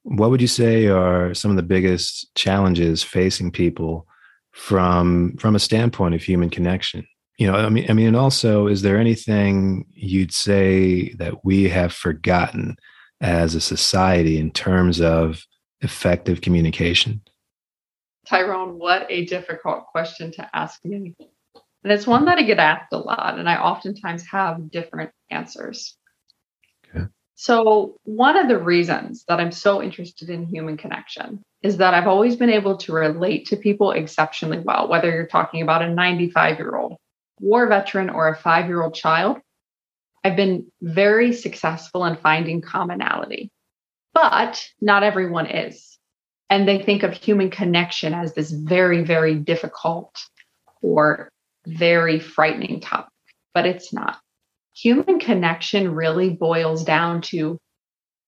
what 0.04 0.30
would 0.30 0.42
you 0.42 0.48
say 0.48 0.88
are 0.88 1.34
some 1.34 1.52
of 1.52 1.58
the 1.58 1.64
biggest 1.64 2.34
challenges 2.36 3.04
facing 3.04 3.52
people 3.52 4.08
from 4.52 5.36
from 5.38 5.56
a 5.56 5.60
standpoint 5.60 6.16
of 6.16 6.24
human 6.24 6.50
connection? 6.50 7.06
You 7.42 7.48
know 7.48 7.56
i 7.56 7.70
mean 7.70 7.90
i 7.90 7.94
mean 7.94 8.06
and 8.06 8.16
also 8.16 8.68
is 8.68 8.84
there 8.84 9.00
anything 9.00 9.84
you'd 9.94 10.32
say 10.32 11.10
that 11.14 11.44
we 11.44 11.68
have 11.68 11.92
forgotten 11.92 12.78
as 13.20 13.56
a 13.56 13.62
society 13.62 14.38
in 14.38 14.52
terms 14.52 15.02
of 15.02 15.44
effective 15.82 16.42
communication? 16.42 17.22
Tyrone 18.28 18.78
what 18.78 19.08
a 19.10 19.26
difficult 19.26 19.88
question 19.88 20.32
to 20.34 20.56
ask 20.56 20.84
me. 20.86 21.16
And 21.84 21.92
it's 21.92 22.06
one 22.06 22.26
that 22.26 22.38
i 22.38 22.44
get 22.44 22.60
asked 22.60 22.94
a 22.94 23.00
lot 23.00 23.40
and 23.40 23.50
i 23.50 23.56
oftentimes 23.56 24.24
have 24.28 24.70
different 24.70 25.10
answers. 25.32 25.98
Okay. 26.94 27.06
so 27.34 27.96
one 28.04 28.38
of 28.38 28.50
the 28.50 28.60
reasons 28.60 29.26
that 29.28 29.40
i'm 29.40 29.52
so 29.52 29.82
interested 29.82 30.30
in 30.30 30.46
human 30.46 30.78
connection 30.78 31.42
is 31.64 31.78
that 31.78 31.96
i've 31.96 32.08
always 32.08 32.36
been 32.36 32.52
able 32.52 32.78
to 32.78 32.94
relate 32.94 33.48
to 33.48 33.58
people 33.58 33.94
exceptionally 33.94 34.60
well 34.60 34.88
whether 34.88 35.10
you're 35.10 35.26
talking 35.26 35.64
about 35.64 35.82
a 35.82 35.90
95 35.90 36.60
year 36.60 36.76
old 36.76 36.98
war 37.42 37.68
veteran 37.68 38.10
or 38.10 38.30
a 38.30 38.38
five 38.38 38.68
year 38.68 38.82
old 38.82 38.94
child, 38.94 39.40
I've 40.24 40.36
been 40.36 40.72
very 40.82 41.34
successful 41.34 42.06
in 42.06 42.16
finding 42.16 42.62
commonality. 42.62 43.50
But 44.14 44.64
not 44.80 45.04
everyone 45.04 45.48
is. 45.48 45.98
And 46.50 46.68
they 46.68 46.82
think 46.82 47.04
of 47.04 47.14
human 47.14 47.50
connection 47.50 48.14
as 48.14 48.34
this 48.34 48.52
very, 48.52 49.04
very 49.04 49.36
difficult 49.36 50.16
or 50.82 51.32
very 51.66 52.20
frightening 52.20 52.82
topic, 52.82 53.12
but 53.54 53.66
it's 53.66 53.94
not. 53.94 54.20
Human 54.74 55.20
connection 55.20 55.96
really 55.96 56.30
boils 56.30 56.84
down 56.84 57.22
to 57.22 57.58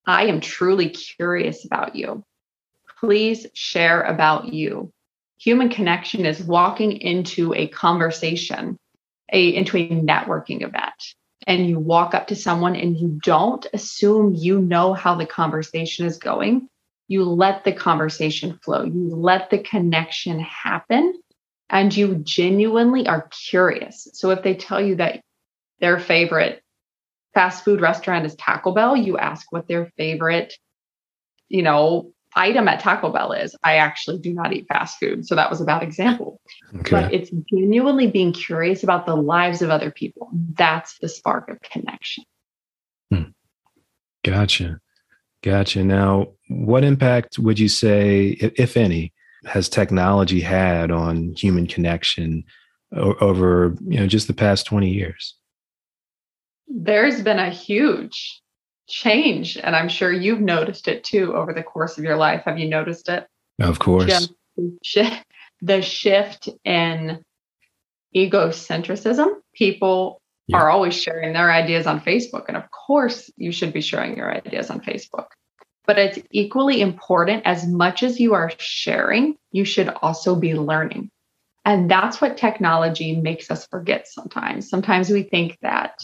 I 0.05 0.25
am 0.25 0.41
truly 0.41 0.89
curious 0.89 1.65
about 1.65 1.96
you. 1.96 2.24
Please 3.00 3.48
share 3.53 4.01
about 4.01 4.53
you. 4.53 4.91
Human 5.39 5.70
connection 5.70 6.25
is 6.25 6.43
walking 6.43 6.93
into 6.93 7.53
a 7.53 7.67
conversation 7.67 8.77
a 9.34 9.56
into 9.56 9.78
a 9.78 9.90
networking 9.90 10.62
event. 10.62 10.94
And 11.46 11.68
you 11.68 11.78
walk 11.78 12.13
up 12.13 12.28
to 12.28 12.36
someone 12.36 12.75
and 12.78 12.96
you 12.96 13.20
don't 13.22 13.66
assume 13.74 14.34
you 14.34 14.62
know 14.62 14.94
how 14.94 15.16
the 15.16 15.25
conversation 15.25 16.06
is 16.06 16.18
going. 16.18 16.70
You 17.10 17.25
let 17.25 17.66
the 17.66 17.74
conversation 17.74 18.60
flow. 18.63 18.84
You 18.86 19.13
let 19.13 19.50
the 19.50 19.60
connection 19.60 20.40
happen. 20.40 21.16
And 21.70 21.96
you 21.96 22.16
genuinely 22.16 23.08
are 23.08 23.28
curious. 23.50 24.08
So 24.13 24.30
if 24.30 24.44
they 24.44 24.56
tell 24.56 24.80
you 24.80 24.96
that 24.98 25.22
their 25.80 26.00
favorite 26.00 26.63
fast 27.34 27.66
food 27.66 27.82
restaurant 27.82 28.25
is 28.25 28.36
taco 28.36 28.74
bell 28.74 28.96
you 28.96 29.18
ask 29.18 29.52
what 29.52 29.68
their 29.68 29.92
favorite 29.98 30.54
you 31.50 31.62
know 31.62 32.12
item 32.36 32.68
at 32.68 32.80
Taco 32.80 33.12
Bell 33.12 33.32
is 33.32 33.56
I 33.63 33.78
actually 33.78 34.20
do 34.20 34.34
not 34.34 34.54
eat 34.54 34.68
fast 34.68 34.98
food. 35.00 35.25
So 35.25 35.36
that 35.36 35.50
was 35.50 35.62
a 35.62 35.66
bad 35.66 35.84
example. 35.84 36.40
Okay. 36.75 36.92
But 36.92 37.13
it's 37.13 37.32
genuinely 37.52 38.08
being 38.08 38.34
curious 38.34 38.84
about 38.84 39.06
the 39.06 39.16
lives 39.16 39.62
of 39.62 39.70
other 39.70 39.92
people. 39.92 40.30
That's 40.34 40.98
the 41.00 41.10
spark 41.10 41.50
of 41.50 41.62
connection. 41.62 42.24
Hmm. 43.12 43.24
Gotcha. 44.24 44.80
Gotcha. 45.42 45.84
Now, 45.84 46.30
what 46.48 46.84
impact 46.84 47.38
would 47.38 47.60
you 47.60 47.68
say, 47.68 48.38
if, 48.40 48.54
if 48.56 48.78
any, 48.78 49.13
has 49.46 49.68
technology 49.68 50.40
had 50.40 50.90
on 50.90 51.34
human 51.34 51.68
connection 51.68 52.44
over 52.96 53.75
you 53.88 54.00
know 54.00 54.08
just 54.08 54.28
the 54.28 54.34
past 54.34 54.66
20 54.66 54.90
years? 54.90 55.36
There's 56.68 57.22
been 57.22 57.40
a 57.40 57.50
huge 57.50 58.42
change. 58.88 59.58
And 59.58 59.75
I'm 59.75 59.90
sure 59.90 60.12
you've 60.12 60.42
noticed 60.42 60.88
it 60.88 61.04
too 61.04 61.36
over 61.36 61.54
the 61.54 61.63
course 61.63 61.98
of 61.98 62.04
your 62.04 62.18
life. 62.18 62.44
Have 62.46 62.60
you 62.60 62.70
noticed 62.70 63.10
it? 63.10 63.28
Of 63.60 63.80
course. 63.80 64.30
The 65.62 65.82
shift 65.82 66.50
in 66.66 67.24
egocentrism. 68.16 69.28
People 69.54 70.22
yeah. 70.48 70.58
are 70.58 70.70
always 70.70 70.94
sharing 70.94 71.34
their 71.34 71.52
ideas 71.52 71.88
on 71.88 72.02
Facebook. 72.02 72.46
And 72.48 72.58
of 72.58 72.70
course, 72.72 73.32
you 73.38 73.52
should 73.52 73.74
be 73.74 73.82
sharing 73.82 74.18
your 74.18 74.32
ideas 74.32 74.70
on 74.70 74.82
Facebook. 74.82 75.28
But 75.86 76.00
it's 76.00 76.20
equally 76.32 76.82
important 76.82 77.44
as 77.46 77.68
much 77.68 78.04
as 78.04 78.20
you 78.20 78.34
are 78.34 78.52
sharing, 78.58 79.36
you 79.52 79.66
should 79.66 79.90
also 80.02 80.36
be 80.36 80.54
learning. 80.54 81.10
And 81.66 81.90
that's 81.90 82.20
what 82.20 82.38
technology 82.38 83.16
makes 83.16 83.50
us 83.50 83.68
forget 83.68 84.08
sometimes. 84.08 84.70
Sometimes 84.70 85.10
we 85.10 85.24
think 85.24 85.58
that 85.62 86.00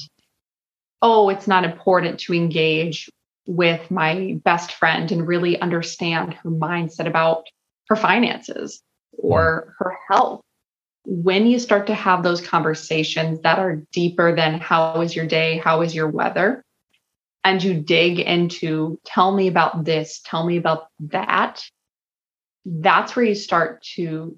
oh, 1.01 1.29
it's 1.29 1.47
not 1.47 1.63
important 1.63 2.19
to 2.21 2.33
engage 2.33 3.09
with 3.45 3.89
my 3.89 4.39
best 4.43 4.73
friend 4.73 5.11
and 5.11 5.27
really 5.27 5.59
understand 5.59 6.33
her 6.35 6.51
mindset 6.51 7.07
about 7.07 7.47
her 7.87 7.95
finances 7.95 8.81
or 9.17 9.61
mm-hmm. 9.61 9.83
her 9.83 9.97
health. 10.09 10.41
When 11.05 11.47
you 11.47 11.57
start 11.57 11.87
to 11.87 11.95
have 11.95 12.21
those 12.21 12.45
conversations 12.45 13.41
that 13.41 13.57
are 13.57 13.81
deeper 13.91 14.35
than 14.35 14.59
how 14.59 14.99
was 14.99 15.15
your 15.15 15.25
day, 15.25 15.57
how 15.57 15.79
was 15.79 15.95
your 15.95 16.07
weather, 16.07 16.63
and 17.43 17.63
you 17.63 17.73
dig 17.73 18.19
into 18.19 18.99
tell 19.05 19.33
me 19.33 19.47
about 19.47 19.85
this, 19.85 20.21
tell 20.23 20.45
me 20.45 20.57
about 20.57 20.87
that, 20.99 21.63
that's 22.65 23.15
where 23.15 23.25
you 23.25 23.35
start 23.35 23.81
to 23.95 24.37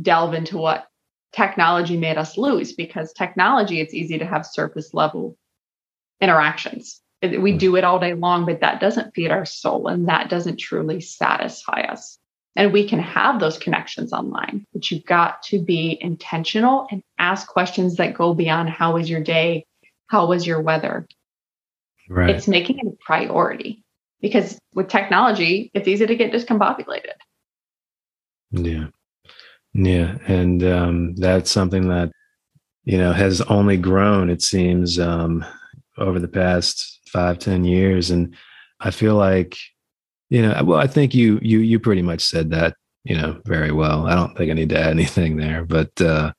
delve 0.00 0.34
into 0.34 0.58
what 0.58 0.86
technology 1.32 1.96
made 1.96 2.16
us 2.16 2.36
lose 2.36 2.72
because 2.72 3.12
technology, 3.12 3.80
it's 3.80 3.94
easy 3.94 4.18
to 4.18 4.26
have 4.26 4.46
surface 4.46 4.94
level 4.94 5.36
interactions. 6.20 7.00
We 7.22 7.56
do 7.56 7.76
it 7.76 7.84
all 7.84 7.98
day 7.98 8.14
long, 8.14 8.46
but 8.46 8.60
that 8.60 8.80
doesn't 8.80 9.14
feed 9.14 9.30
our 9.30 9.44
soul 9.44 9.88
and 9.88 10.08
that 10.08 10.30
doesn't 10.30 10.58
truly 10.58 11.00
satisfy 11.00 11.80
us. 11.80 12.18
And 12.54 12.72
we 12.72 12.88
can 12.88 12.98
have 12.98 13.40
those 13.40 13.58
connections 13.58 14.12
online, 14.12 14.64
but 14.72 14.90
you've 14.90 15.04
got 15.04 15.42
to 15.44 15.62
be 15.62 15.98
intentional 16.00 16.86
and 16.90 17.02
ask 17.18 17.46
questions 17.46 17.96
that 17.96 18.14
go 18.14 18.34
beyond 18.34 18.70
how 18.70 18.94
was 18.94 19.08
your 19.08 19.22
day? 19.22 19.64
How 20.08 20.26
was 20.26 20.46
your 20.46 20.60
weather? 20.60 21.06
Right. 22.08 22.30
It's 22.30 22.48
making 22.48 22.78
it 22.78 22.86
a 22.86 22.96
priority 23.04 23.84
because 24.20 24.58
with 24.74 24.88
technology, 24.88 25.70
it's 25.74 25.86
easy 25.86 26.06
to 26.06 26.16
get 26.16 26.32
discombobulated. 26.32 27.14
Yeah. 28.50 28.86
Yeah. 29.74 30.18
And 30.26 30.64
um, 30.64 31.14
that's 31.16 31.50
something 31.50 31.88
that, 31.88 32.10
you 32.84 32.98
know, 32.98 33.12
has 33.12 33.40
only 33.42 33.76
grown, 33.76 34.30
it 34.30 34.42
seems, 34.42 34.98
um, 34.98 35.44
over 35.98 36.18
the 36.18 36.28
past 36.28 37.00
five, 37.08 37.38
ten 37.38 37.64
years. 37.64 38.10
And 38.10 38.34
I 38.80 38.90
feel 38.90 39.16
like, 39.16 39.56
you 40.30 40.42
know, 40.42 40.60
well, 40.64 40.78
I 40.78 40.86
think 40.86 41.14
you 41.14 41.38
you 41.42 41.60
you 41.60 41.78
pretty 41.78 42.02
much 42.02 42.22
said 42.22 42.50
that, 42.50 42.74
you 43.04 43.16
know, 43.16 43.40
very 43.44 43.72
well. 43.72 44.06
I 44.06 44.14
don't 44.14 44.36
think 44.36 44.50
I 44.50 44.54
need 44.54 44.70
to 44.70 44.78
add 44.78 44.88
anything 44.90 45.36
there, 45.36 45.64
but 45.64 46.00
uh 46.00 46.32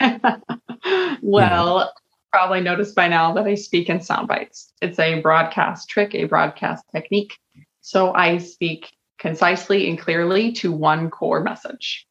well, 1.22 1.92
probably 2.32 2.60
noticed 2.60 2.94
by 2.94 3.08
now 3.08 3.32
that 3.34 3.46
I 3.46 3.54
speak 3.54 3.88
in 3.88 4.00
sound 4.00 4.28
bites. 4.28 4.72
It's 4.80 4.98
a 4.98 5.20
broadcast 5.20 5.88
trick, 5.88 6.14
a 6.14 6.24
broadcast 6.24 6.84
technique. 6.92 7.36
So 7.80 8.12
I 8.14 8.38
speak 8.38 8.92
concisely 9.18 9.88
and 9.88 9.98
clearly 9.98 10.52
to 10.52 10.72
one 10.72 11.10
core 11.10 11.42
message. 11.42 12.06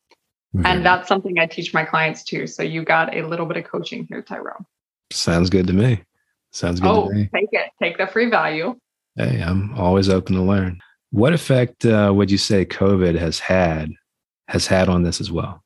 Mm-hmm. 0.55 0.65
And 0.65 0.85
that's 0.85 1.07
something 1.07 1.37
I 1.39 1.45
teach 1.45 1.73
my 1.73 1.85
clients 1.85 2.23
too. 2.23 2.47
So 2.47 2.63
you 2.63 2.83
got 2.83 3.15
a 3.15 3.25
little 3.25 3.45
bit 3.45 3.57
of 3.57 3.65
coaching 3.65 4.07
here, 4.09 4.21
Tyrone. 4.21 4.65
Sounds 5.11 5.49
good 5.49 5.67
to 5.67 5.73
me. 5.73 6.03
Sounds 6.51 6.79
good 6.79 6.89
oh, 6.89 7.11
Take 7.13 7.49
it. 7.51 7.69
Take 7.81 7.97
the 7.97 8.07
free 8.07 8.29
value. 8.29 8.75
Hey, 9.15 9.41
I'm 9.41 9.77
always 9.77 10.09
open 10.09 10.35
to 10.35 10.41
learn. 10.41 10.79
What 11.11 11.33
effect 11.33 11.85
uh, 11.85 12.11
would 12.15 12.31
you 12.31 12.37
say 12.37 12.65
COVID 12.65 13.17
has 13.17 13.39
had 13.39 13.91
has 14.47 14.67
had 14.67 14.89
on 14.89 15.03
this 15.03 15.21
as 15.21 15.31
well? 15.31 15.63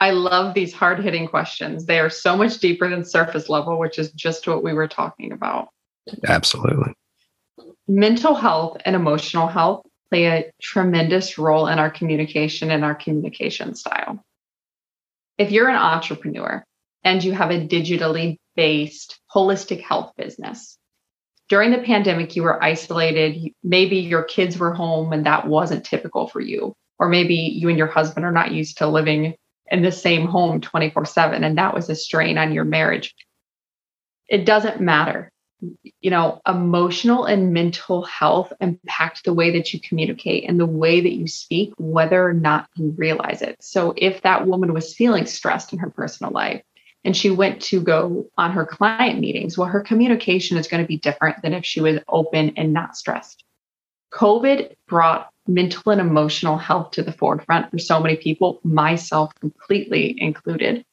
I 0.00 0.10
love 0.10 0.54
these 0.54 0.72
hard 0.72 1.00
hitting 1.00 1.26
questions. 1.26 1.86
They 1.86 1.98
are 1.98 2.10
so 2.10 2.36
much 2.36 2.58
deeper 2.58 2.88
than 2.88 3.04
surface 3.04 3.48
level, 3.48 3.78
which 3.78 3.98
is 3.98 4.12
just 4.12 4.46
what 4.46 4.62
we 4.62 4.72
were 4.72 4.88
talking 4.88 5.32
about. 5.32 5.68
Absolutely. 6.28 6.92
Mental 7.88 8.34
health 8.34 8.76
and 8.84 8.94
emotional 8.94 9.46
health 9.46 9.86
play 10.10 10.26
a 10.26 10.52
tremendous 10.60 11.38
role 11.38 11.66
in 11.66 11.78
our 11.78 11.90
communication 11.90 12.70
and 12.70 12.84
our 12.84 12.94
communication 12.94 13.74
style. 13.74 14.22
If 15.38 15.50
you're 15.50 15.68
an 15.68 15.76
entrepreneur 15.76 16.64
and 17.04 17.22
you 17.22 17.32
have 17.32 17.50
a 17.50 17.66
digitally 17.66 18.36
based 18.54 19.18
holistic 19.36 19.82
health 19.82 20.12
business, 20.16 20.78
during 21.48 21.70
the 21.70 21.78
pandemic, 21.78 22.34
you 22.34 22.42
were 22.42 22.62
isolated. 22.62 23.52
Maybe 23.62 23.98
your 23.98 24.24
kids 24.24 24.58
were 24.58 24.74
home 24.74 25.12
and 25.12 25.26
that 25.26 25.46
wasn't 25.46 25.84
typical 25.84 26.26
for 26.26 26.40
you. 26.40 26.74
Or 26.98 27.08
maybe 27.08 27.34
you 27.34 27.68
and 27.68 27.78
your 27.78 27.86
husband 27.86 28.24
are 28.24 28.32
not 28.32 28.52
used 28.52 28.78
to 28.78 28.88
living 28.88 29.36
in 29.70 29.82
the 29.82 29.92
same 29.92 30.26
home 30.26 30.60
24 30.60 31.04
7 31.04 31.44
and 31.44 31.58
that 31.58 31.74
was 31.74 31.88
a 31.88 31.94
strain 31.94 32.38
on 32.38 32.52
your 32.52 32.64
marriage 32.64 33.14
it 34.28 34.44
doesn't 34.44 34.80
matter 34.80 35.30
you 36.00 36.10
know 36.10 36.40
emotional 36.46 37.24
and 37.24 37.52
mental 37.52 38.02
health 38.04 38.52
impact 38.60 39.24
the 39.24 39.32
way 39.32 39.50
that 39.52 39.72
you 39.72 39.80
communicate 39.80 40.48
and 40.48 40.60
the 40.60 40.66
way 40.66 41.00
that 41.00 41.14
you 41.14 41.26
speak 41.26 41.72
whether 41.78 42.24
or 42.24 42.32
not 42.32 42.68
you 42.76 42.94
realize 42.96 43.42
it 43.42 43.56
so 43.60 43.94
if 43.96 44.22
that 44.22 44.46
woman 44.46 44.72
was 44.72 44.94
feeling 44.94 45.26
stressed 45.26 45.72
in 45.72 45.78
her 45.78 45.90
personal 45.90 46.32
life 46.32 46.62
and 47.06 47.16
she 47.16 47.30
went 47.30 47.62
to 47.62 47.80
go 47.80 48.26
on 48.36 48.52
her 48.52 48.66
client 48.66 49.20
meetings 49.20 49.56
well 49.56 49.68
her 49.68 49.80
communication 49.80 50.58
is 50.58 50.68
going 50.68 50.82
to 50.82 50.88
be 50.88 50.98
different 50.98 51.40
than 51.42 51.54
if 51.54 51.64
she 51.64 51.80
was 51.80 51.98
open 52.08 52.52
and 52.56 52.72
not 52.72 52.96
stressed 52.96 53.44
covid 54.12 54.74
brought 54.86 55.30
mental 55.48 55.92
and 55.92 56.00
emotional 56.00 56.58
health 56.58 56.92
to 56.92 57.02
the 57.02 57.12
forefront 57.12 57.70
for 57.70 57.78
so 57.78 58.00
many 58.00 58.16
people, 58.16 58.60
myself 58.64 59.32
completely 59.40 60.16
included. 60.18 60.84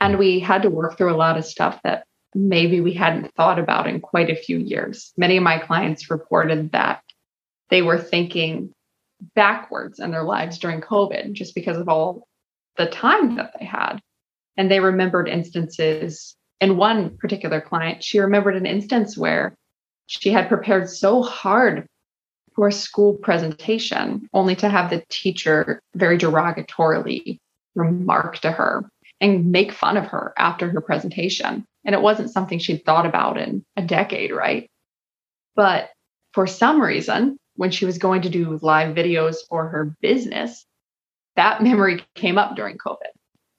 And 0.00 0.18
we 0.18 0.40
had 0.40 0.62
to 0.62 0.70
work 0.70 0.96
through 0.96 1.12
a 1.12 1.16
lot 1.16 1.38
of 1.38 1.44
stuff 1.44 1.80
that 1.84 2.06
maybe 2.34 2.80
we 2.80 2.94
hadn't 2.94 3.34
thought 3.34 3.58
about 3.58 3.86
in 3.86 4.00
quite 4.00 4.30
a 4.30 4.36
few 4.36 4.58
years. 4.58 5.12
Many 5.16 5.36
of 5.36 5.42
my 5.42 5.58
clients 5.58 6.10
reported 6.10 6.72
that 6.72 7.02
they 7.70 7.82
were 7.82 7.98
thinking 7.98 8.72
backwards 9.34 10.00
in 10.00 10.10
their 10.10 10.24
lives 10.24 10.58
during 10.58 10.80
COVID 10.80 11.32
just 11.32 11.54
because 11.54 11.76
of 11.76 11.88
all 11.88 12.26
the 12.76 12.86
time 12.86 13.36
that 13.36 13.54
they 13.58 13.64
had. 13.64 14.00
And 14.56 14.70
they 14.70 14.80
remembered 14.80 15.28
instances. 15.28 16.36
In 16.60 16.76
one 16.76 17.16
particular 17.16 17.60
client, 17.60 18.04
she 18.04 18.20
remembered 18.20 18.56
an 18.56 18.66
instance 18.66 19.16
where 19.16 19.54
she 20.06 20.30
had 20.30 20.48
prepared 20.48 20.88
so 20.88 21.22
hard 21.22 21.86
for 22.54 22.68
a 22.68 22.72
school 22.72 23.14
presentation, 23.14 24.28
only 24.32 24.54
to 24.56 24.68
have 24.68 24.90
the 24.90 25.02
teacher 25.08 25.80
very 25.94 26.18
derogatorily 26.18 27.38
remark 27.74 28.38
to 28.40 28.52
her 28.52 28.84
and 29.20 29.50
make 29.50 29.72
fun 29.72 29.96
of 29.96 30.06
her 30.06 30.34
after 30.36 30.68
her 30.70 30.80
presentation. 30.80 31.64
And 31.84 31.94
it 31.94 32.02
wasn't 32.02 32.30
something 32.30 32.58
she'd 32.58 32.84
thought 32.84 33.06
about 33.06 33.38
in 33.38 33.64
a 33.76 33.82
decade, 33.82 34.32
right? 34.32 34.68
But 35.54 35.90
for 36.32 36.46
some 36.46 36.80
reason, 36.80 37.38
when 37.56 37.70
she 37.70 37.84
was 37.84 37.98
going 37.98 38.22
to 38.22 38.30
do 38.30 38.58
live 38.62 38.94
videos 38.94 39.36
for 39.48 39.68
her 39.68 39.94
business, 40.00 40.64
that 41.36 41.62
memory 41.62 42.04
came 42.14 42.38
up 42.38 42.56
during 42.56 42.76
COVID. 42.78 43.12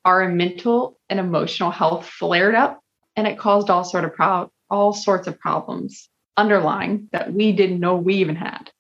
Our 0.06 0.28
mental 0.30 1.00
and 1.10 1.20
emotional 1.20 1.72
health 1.72 2.08
flared 2.08 2.56
up 2.56 2.82
and 3.16 3.28
it 3.28 3.38
caused 3.38 3.70
all 3.70 3.84
sort 3.84 4.06
of 4.06 4.14
pro- 4.14 4.52
all 4.70 4.94
sorts 4.94 5.28
of 5.28 5.40
problems 5.40 6.10
underlying 6.36 7.10
that 7.12 7.34
we 7.34 7.52
didn't 7.52 7.80
know 7.80 7.96
we 7.96 8.16
even 8.16 8.36
had. 8.36 8.72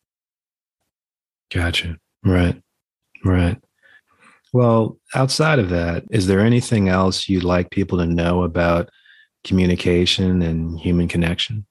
Gotcha. 1.54 1.98
Right. 2.26 2.62
Right. 3.24 3.62
Well, 4.54 4.98
outside 5.16 5.60
of 5.60 5.70
that, 5.70 6.04
is 6.12 6.28
there 6.28 6.40
anything 6.40 6.90
else 6.90 7.30
you'd 7.30 7.44
like 7.44 7.70
people 7.72 7.98
to 8.00 8.06
know 8.06 8.44
about 8.44 8.90
communication 9.44 10.42
and 10.42 10.80
human 10.80 11.08
connection? 11.08 11.66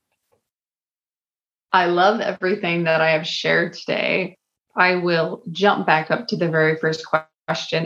I 1.73 1.87
love 1.87 2.21
everything 2.21 2.85
that 2.85 3.01
I 3.01 3.11
have 3.11 3.27
shared 3.27 3.73
today. 3.73 4.37
I 4.77 4.97
will 4.97 5.43
jump 5.51 5.87
back 5.87 6.11
up 6.11 6.29
to 6.29 6.37
the 6.37 6.49
very 6.49 6.77
first 6.77 7.07
question 7.07 7.32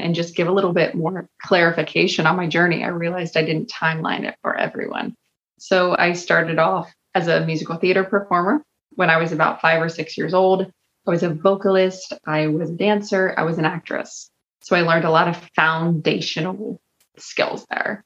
and 0.01 0.15
just 0.15 0.37
give 0.37 0.49
a 0.49 0.53
little 0.53 0.73
bit 0.73 0.95
more 0.95 1.29
clarification 1.43 2.27
on 2.27 2.37
my 2.37 2.47
journey. 2.47 2.85
I 2.85 2.89
realized 2.89 3.37
I 3.37 3.45
didn't 3.45 3.71
timeline 3.71 4.25
it 4.25 4.37
for 4.43 4.57
everyone. 4.57 5.15
So 5.59 5.97
I 5.99 6.13
started 6.13 6.59
off 6.59 6.93
as 7.15 7.29
a 7.29 7.45
musical 7.47 7.77
theater 7.77 8.05
performer 8.05 8.63
when 8.95 9.11
I 9.11 9.17
was 9.17 9.33
about 9.33 9.61
five 9.61 9.83
or 9.83 9.89
six 9.89 10.17
years 10.19 10.35
old. 10.35 10.71
I 11.07 11.11
was 11.11 11.23
a 11.23 11.31
vocalist, 11.31 12.13
I 12.27 12.49
was 12.49 12.71
a 12.71 12.75
dancer, 12.75 13.35
I 13.37 13.45
was 13.45 13.59
an 13.59 13.65
actress. 13.65 14.31
So 14.63 14.75
I 14.75 14.83
learned 14.83 15.05
a 15.05 15.11
lot 15.11 15.29
of 15.29 15.51
foundational 15.55 16.81
skills 17.17 17.65
there. 17.71 18.05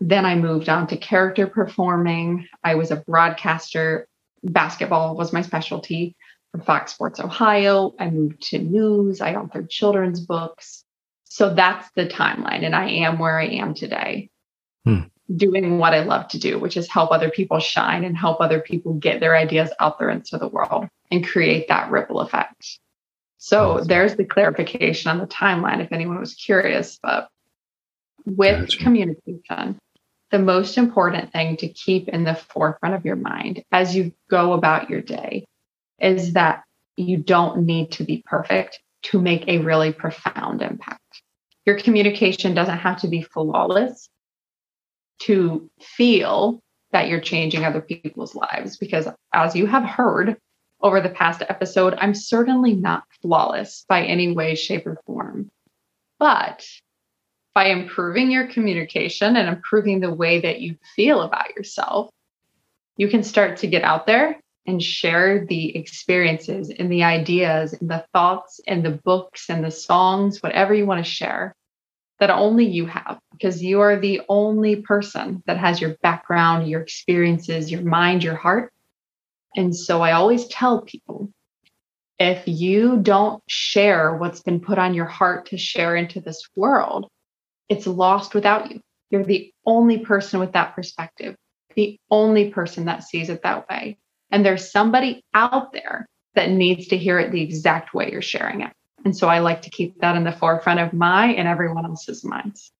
Then 0.00 0.24
I 0.24 0.34
moved 0.34 0.68
on 0.68 0.86
to 0.88 0.96
character 0.96 1.46
performing. 1.46 2.48
I 2.64 2.74
was 2.74 2.90
a 2.90 2.96
broadcaster. 2.96 4.08
Basketball 4.42 5.16
was 5.16 5.32
my 5.32 5.42
specialty 5.42 6.16
from 6.56 6.64
Fox 6.64 6.94
Sports 6.94 7.20
Ohio. 7.20 7.94
I 7.98 8.08
moved 8.10 8.40
to 8.50 8.58
news. 8.58 9.20
I 9.20 9.34
authored 9.34 9.68
children's 9.68 10.20
books. 10.20 10.84
So 11.24 11.52
that's 11.52 11.90
the 11.94 12.06
timeline. 12.06 12.64
And 12.64 12.74
I 12.74 12.88
am 12.88 13.18
where 13.18 13.38
I 13.38 13.46
am 13.46 13.74
today. 13.74 14.30
Hmm 14.84 15.02
doing 15.34 15.78
what 15.78 15.92
I 15.92 16.04
love 16.04 16.28
to 16.28 16.38
do, 16.38 16.56
which 16.56 16.76
is 16.76 16.88
help 16.88 17.10
other 17.10 17.30
people 17.30 17.58
shine 17.58 18.04
and 18.04 18.16
help 18.16 18.40
other 18.40 18.60
people 18.60 18.94
get 18.94 19.18
their 19.18 19.36
ideas 19.36 19.70
out 19.80 19.98
there 19.98 20.08
into 20.08 20.38
the 20.38 20.46
world 20.46 20.86
and 21.10 21.26
create 21.26 21.66
that 21.66 21.90
ripple 21.90 22.20
effect. 22.20 22.78
So 23.38 23.72
awesome. 23.72 23.88
there's 23.88 24.14
the 24.14 24.24
clarification 24.24 25.10
on 25.10 25.18
the 25.18 25.26
timeline 25.26 25.80
if 25.80 25.90
anyone 25.90 26.20
was 26.20 26.34
curious. 26.34 27.00
But 27.02 27.28
with 28.24 28.60
gotcha. 28.60 28.78
communication, 28.78 29.80
the 30.30 30.38
most 30.38 30.78
important 30.78 31.32
thing 31.32 31.56
to 31.56 31.68
keep 31.70 32.06
in 32.08 32.22
the 32.22 32.36
forefront 32.36 32.94
of 32.94 33.04
your 33.04 33.16
mind 33.16 33.64
as 33.72 33.96
you 33.96 34.12
go 34.30 34.52
about 34.52 34.88
your 34.88 35.00
day 35.00 35.44
is 36.00 36.34
that 36.34 36.64
you 36.96 37.18
don't 37.18 37.64
need 37.64 37.92
to 37.92 38.04
be 38.04 38.22
perfect 38.26 38.80
to 39.02 39.20
make 39.20 39.46
a 39.46 39.58
really 39.58 39.92
profound 39.92 40.62
impact. 40.62 41.22
Your 41.64 41.78
communication 41.78 42.54
doesn't 42.54 42.78
have 42.78 43.00
to 43.00 43.08
be 43.08 43.22
flawless 43.22 44.08
to 45.20 45.70
feel 45.80 46.60
that 46.92 47.08
you're 47.08 47.20
changing 47.20 47.64
other 47.64 47.80
people's 47.80 48.34
lives. 48.34 48.76
Because 48.76 49.08
as 49.32 49.56
you 49.56 49.66
have 49.66 49.84
heard 49.84 50.36
over 50.80 51.00
the 51.00 51.08
past 51.08 51.42
episode, 51.48 51.94
I'm 51.98 52.14
certainly 52.14 52.74
not 52.74 53.04
flawless 53.22 53.84
by 53.88 54.04
any 54.04 54.32
way, 54.32 54.54
shape, 54.54 54.86
or 54.86 54.98
form. 55.06 55.50
But 56.18 56.64
by 57.54 57.66
improving 57.66 58.30
your 58.30 58.46
communication 58.46 59.36
and 59.36 59.48
improving 59.48 60.00
the 60.00 60.12
way 60.12 60.40
that 60.40 60.60
you 60.60 60.76
feel 60.94 61.22
about 61.22 61.54
yourself, 61.56 62.10
you 62.96 63.08
can 63.08 63.22
start 63.22 63.58
to 63.58 63.66
get 63.66 63.82
out 63.82 64.06
there 64.06 64.40
and 64.66 64.82
share 64.82 65.46
the 65.46 65.76
experiences 65.76 66.70
and 66.70 66.90
the 66.90 67.04
ideas 67.04 67.72
and 67.72 67.88
the 67.88 68.04
thoughts 68.12 68.60
and 68.66 68.84
the 68.84 69.00
books 69.04 69.48
and 69.48 69.64
the 69.64 69.70
songs, 69.70 70.42
whatever 70.42 70.74
you 70.74 70.86
want 70.86 71.04
to 71.04 71.10
share, 71.10 71.54
that 72.18 72.30
only 72.30 72.64
you 72.64 72.86
have, 72.86 73.18
because 73.32 73.62
you 73.62 73.80
are 73.80 73.98
the 73.98 74.22
only 74.28 74.76
person 74.76 75.42
that 75.46 75.58
has 75.58 75.80
your 75.80 75.96
background, 76.02 76.68
your 76.68 76.80
experiences, 76.80 77.70
your 77.70 77.82
mind, 77.82 78.24
your 78.24 78.34
heart. 78.34 78.72
And 79.54 79.74
so 79.74 80.02
I 80.02 80.12
always 80.12 80.46
tell 80.48 80.82
people 80.82 81.30
if 82.18 82.42
you 82.46 82.98
don't 82.98 83.42
share 83.46 84.16
what's 84.16 84.40
been 84.40 84.60
put 84.60 84.78
on 84.78 84.94
your 84.94 85.04
heart 85.06 85.46
to 85.46 85.58
share 85.58 85.96
into 85.96 86.20
this 86.20 86.42
world, 86.56 87.08
it's 87.68 87.86
lost 87.86 88.34
without 88.34 88.70
you. 88.70 88.80
You're 89.10 89.24
the 89.24 89.52
only 89.66 89.98
person 89.98 90.40
with 90.40 90.52
that 90.52 90.74
perspective, 90.74 91.36
the 91.74 91.98
only 92.10 92.50
person 92.50 92.86
that 92.86 93.04
sees 93.04 93.28
it 93.28 93.42
that 93.42 93.68
way. 93.68 93.98
And 94.30 94.44
there's 94.44 94.70
somebody 94.70 95.24
out 95.34 95.72
there 95.72 96.06
that 96.34 96.50
needs 96.50 96.88
to 96.88 96.96
hear 96.96 97.18
it 97.18 97.32
the 97.32 97.42
exact 97.42 97.94
way 97.94 98.10
you're 98.10 98.22
sharing 98.22 98.60
it. 98.60 98.72
And 99.04 99.16
so 99.16 99.28
I 99.28 99.38
like 99.38 99.62
to 99.62 99.70
keep 99.70 100.00
that 100.00 100.16
in 100.16 100.24
the 100.24 100.32
forefront 100.32 100.80
of 100.80 100.92
my 100.92 101.28
and 101.28 101.46
everyone 101.46 101.84
else's 101.84 102.24
minds. 102.24 102.72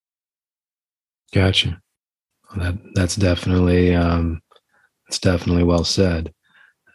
Gotcha. 1.33 1.81
Well, 2.51 2.65
that 2.65 2.95
that's 2.95 3.17
definitely 3.17 3.95
um, 3.95 4.41
it's 5.09 5.19
definitely 5.19 5.65
well 5.65 5.85
said. 5.85 6.33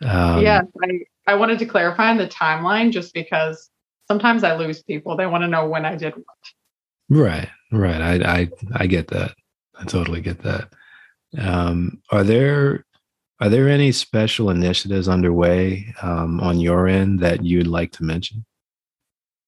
Um, 0.01 0.43
yeah, 0.43 0.61
I, 0.83 0.99
I 1.27 1.35
wanted 1.35 1.59
to 1.59 1.65
clarify 1.65 2.09
on 2.09 2.17
the 2.17 2.27
timeline 2.27 2.91
just 2.91 3.13
because 3.13 3.69
sometimes 4.07 4.43
I 4.43 4.55
lose 4.55 4.81
people. 4.83 5.15
They 5.15 5.27
want 5.27 5.43
to 5.43 5.47
know 5.47 5.67
when 5.67 5.85
I 5.85 5.95
did 5.95 6.13
what. 6.15 6.25
Right, 7.09 7.49
right. 7.71 8.01
I 8.01 8.39
I 8.39 8.49
I 8.73 8.87
get 8.87 9.07
that. 9.09 9.33
I 9.79 9.85
totally 9.85 10.21
get 10.21 10.39
that. 10.43 10.73
Um, 11.37 12.01
are 12.11 12.23
there 12.23 12.85
are 13.41 13.49
there 13.49 13.67
any 13.67 13.91
special 13.91 14.51
initiatives 14.51 15.07
underway 15.07 15.93
um, 16.03 16.39
on 16.39 16.59
your 16.59 16.87
end 16.87 17.19
that 17.21 17.43
you'd 17.43 17.65
like 17.65 17.91
to 17.93 18.03
mention? 18.03 18.45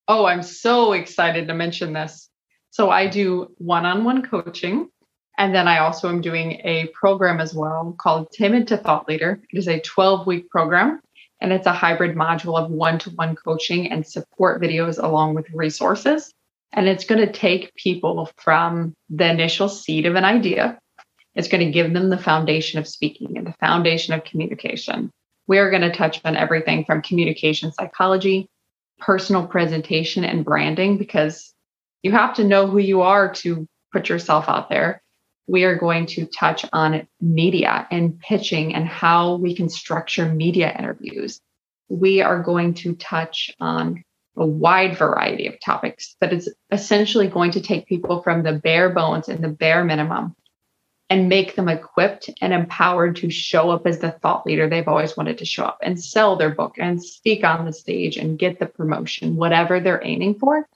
Oh, 0.08 0.25
I'm 0.25 0.41
so 0.41 0.93
excited 0.93 1.47
to 1.47 1.53
mention 1.53 1.93
this. 1.93 2.27
So 2.71 2.89
I 2.89 3.08
do 3.08 3.53
one-on-one 3.60 4.23
coaching 4.23 4.89
and 5.38 5.53
then 5.53 5.67
I 5.67 5.77
also 5.77 6.10
am 6.10 6.21
doing 6.21 6.60
a 6.63 6.88
program 6.88 7.39
as 7.39 7.53
well 7.53 7.95
called 7.99 8.32
Timid 8.32 8.67
to 8.69 8.77
Thought 8.77 9.08
Leader. 9.08 9.39
It 9.51 9.58
is 9.58 9.67
a 9.67 9.79
12 9.79 10.25
week 10.25 10.49
program 10.49 10.99
and 11.39 11.53
it's 11.53 11.67
a 11.67 11.73
hybrid 11.73 12.15
module 12.15 12.58
of 12.58 12.71
one 12.71 12.97
to 12.99 13.12
one 13.12 13.36
coaching 13.36 13.91
and 13.91 14.06
support 14.06 14.60
videos 14.60 15.01
along 15.01 15.36
with 15.36 15.45
resources. 15.53 16.34
And 16.71 16.88
it's 16.88 17.06
going 17.06 17.23
to 17.23 17.32
take 17.32 17.75
people 17.75 18.32
from 18.38 18.95
the 19.12 19.29
initial 19.29 19.69
seed 19.69 20.08
of 20.08 20.15
an 20.15 20.25
idea. 20.25 20.79
It's 21.36 21.48
going 21.48 21.65
to 21.65 21.72
give 21.72 21.93
them 21.93 22.10
the 22.10 22.17
foundation 22.17 22.80
of 22.80 22.88
speaking 22.88 23.38
and 23.38 23.48
the 23.48 23.56
foundation 23.60 24.13
of 24.13 24.24
communication. 24.24 25.12
We 25.48 25.58
are 25.60 25.69
going 25.69 25.82
to 25.82 25.91
touch 25.91 26.22
on 26.24 26.36
everything 26.36 26.86
from 26.86 27.02
communication 27.02 27.72
psychology, 27.74 28.48
personal 29.00 29.48
presentation, 29.48 30.24
and 30.24 30.46
branding 30.46 30.98
because 30.98 31.54
you 32.02 32.12
have 32.12 32.36
to 32.36 32.43
know 32.43 32.67
who 32.67 32.78
you 32.78 33.02
are 33.02 33.34
to 33.36 33.67
put 33.91 34.10
yourself 34.10 34.46
out 34.48 34.69
there 34.69 35.04
we 35.48 35.63
are 35.63 35.76
going 35.76 36.06
to 36.06 36.26
touch 36.26 36.65
on 36.72 37.08
media 37.19 37.88
and 37.91 38.19
pitching 38.19 38.74
and 38.74 38.88
how 38.88 39.36
we 39.36 39.56
can 39.56 39.69
structure 39.69 40.32
media 40.32 40.74
interviews. 40.78 41.39
We 41.89 42.22
are 42.22 42.41
going 42.41 42.76
to 42.76 42.96
touch 42.96 43.52
on 43.60 44.04
a 44.38 44.46
wide 44.46 44.98
variety 44.98 45.48
of 45.48 45.60
topics 45.60 46.15
that 46.22 46.34
is 46.34 46.52
essentially 46.72 47.28
going 47.28 47.52
to 47.52 47.62
take 47.62 47.86
people 47.86 48.24
from 48.24 48.41
the 48.41 48.54
bare 48.54 48.89
bones 48.89 49.30
and 49.30 49.43
the 49.43 49.50
bare 49.50 49.84
minimum 49.84 50.36
and 51.10 51.30
make 51.30 51.56
them 51.56 51.70
equipped 51.70 52.30
and 52.42 52.54
empowered 52.54 53.16
to 53.18 53.30
show 53.30 53.70
up 53.70 53.86
as 53.86 54.00
the 54.00 54.12
thought 54.12 54.46
leader 54.46 54.68
they've 54.68 54.88
always 54.88 55.16
wanted 55.16 55.38
to 55.38 55.46
show 55.46 55.63
up 55.63 55.80
and 55.84 56.02
sell 56.02 56.36
their 56.36 56.50
book 56.50 56.76
and 56.78 57.04
speak 57.04 57.44
on 57.44 57.66
the 57.66 57.74
stage 57.74 58.18
and 58.18 58.39
get 58.39 58.60
the 58.60 58.66
promotion, 58.66 59.36
whatever 59.36 59.80
they're 59.80 60.04
aiming 60.04 60.36
for. 60.39 60.68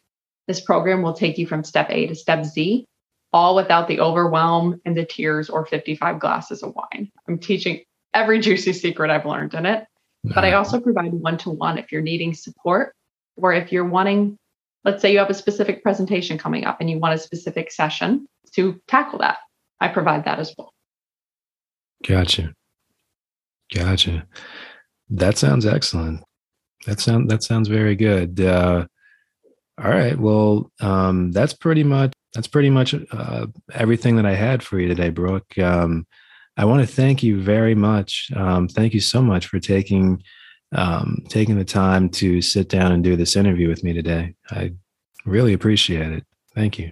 This 0.48 0.62
program 0.62 1.02
will 1.02 1.14
take 1.14 1.38
you 1.38 1.48
from 1.48 1.64
step 1.64 1.90
A 1.90 2.08
to 2.08 2.16
step 2.16 2.46
Z 2.46 2.86
all 3.34 3.56
without 3.56 3.88
the 3.88 4.00
overwhelm 4.00 4.82
and 4.86 4.96
the 4.96 5.06
tears 5.06 5.50
or 5.50 5.66
55 5.66 6.20
glasses 6.20 6.64
of 6.64 6.74
wine. 6.76 7.12
I'm 7.28 7.40
teaching 7.40 7.82
every 8.14 8.40
juicy 8.40 8.74
secret 8.74 9.12
I've 9.12 9.26
learned 9.26 9.54
in 9.54 9.66
it. 9.66 9.86
But 10.24 10.44
I 10.44 10.54
also 10.54 10.80
provide 10.80 11.14
one 11.14 11.38
to 11.40 11.52
one 11.52 11.78
if 11.78 11.92
you're 11.92 12.02
needing 12.02 12.34
support 12.34 12.94
or 13.36 13.54
if 13.54 13.72
you're 13.72 13.86
wanting, 13.86 14.38
let's 14.84 15.02
say 15.02 15.12
you 15.12 15.20
have 15.20 15.30
a 15.30 15.34
specific 15.34 15.84
presentation 15.84 16.38
coming 16.38 16.66
up 16.66 16.82
and 16.82 16.90
you 16.90 17.00
want 17.00 17.14
a 17.14 17.18
specific 17.18 17.72
session 17.72 18.28
to 18.54 18.82
tackle 18.88 19.20
that. 19.20 19.38
I 19.80 19.88
provide 19.90 20.26
that 20.26 20.40
as 20.40 20.54
well. 20.58 20.74
Gotcha. 22.06 22.54
Gotcha. 23.74 24.28
That 25.10 25.38
sounds 25.38 25.66
excellent. 25.66 26.24
That 26.86 27.00
sounds 27.00 27.30
that 27.30 27.44
sounds 27.44 27.68
very 27.68 27.96
good. 27.96 28.40
Uh, 28.40 28.86
all 29.84 29.92
right. 29.92 30.18
Well, 30.18 30.72
um, 30.80 31.32
that's 31.32 31.54
pretty 31.54 31.84
much 31.84 32.14
that's 32.34 32.48
pretty 32.48 32.70
much 32.70 32.96
uh, 33.12 33.48
everything 33.74 34.16
that 34.16 34.26
I 34.26 34.36
had 34.36 34.64
for 34.64 34.80
you 34.80 34.88
today, 34.88 35.10
Brooke. 35.10 35.58
Um, 35.58 36.06
I 36.56 36.66
want 36.66 36.88
to 36.88 36.94
thank 36.94 37.24
you 37.24 37.42
very 37.42 37.76
much. 37.76 38.30
Um, 38.36 38.68
thank 38.68 38.94
you 38.94 39.00
so 39.00 39.22
much 39.22 39.48
for 39.48 39.60
taking 39.60 40.22
um, 40.74 41.24
taking 41.30 41.58
the 41.58 41.66
time 41.66 42.10
to 42.10 42.42
sit 42.42 42.70
down 42.70 42.92
and 42.92 43.04
do 43.04 43.16
this 43.16 43.36
interview 43.36 43.70
with 43.70 43.84
me 43.84 43.94
today. 43.94 44.36
I 44.50 44.74
really 45.26 45.54
appreciate 45.54 46.12
it. 46.12 46.26
Thank 46.54 46.80
you. 46.80 46.92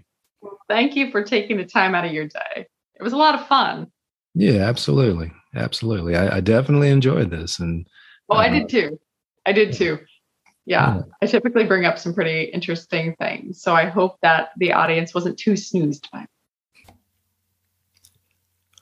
Thank 0.67 0.95
you 0.95 1.11
for 1.11 1.23
taking 1.23 1.57
the 1.57 1.65
time 1.65 1.93
out 1.95 2.05
of 2.05 2.11
your 2.11 2.27
day. 2.27 2.67
It 2.99 3.03
was 3.03 3.13
a 3.13 3.17
lot 3.17 3.35
of 3.35 3.47
fun. 3.47 3.91
Yeah, 4.33 4.67
absolutely, 4.67 5.31
absolutely. 5.55 6.15
I, 6.15 6.37
I 6.37 6.39
definitely 6.41 6.89
enjoyed 6.89 7.31
this, 7.31 7.59
and 7.59 7.87
oh, 8.29 8.35
uh, 8.35 8.39
I 8.39 8.49
did 8.49 8.69
too. 8.69 8.99
I 9.45 9.51
did 9.51 9.73
too 9.73 9.99
yeah, 10.65 11.01
I 11.21 11.27
typically 11.27 11.63
bring 11.63 11.85
up 11.85 11.99
some 11.99 12.13
pretty 12.13 12.43
interesting 12.45 13.15
things. 13.17 13.61
So 13.61 13.73
I 13.73 13.85
hope 13.85 14.17
that 14.21 14.49
the 14.57 14.73
audience 14.73 15.13
wasn't 15.13 15.37
too 15.37 15.55
snoozed 15.55 16.09
by 16.11 16.23
it. 16.23 16.29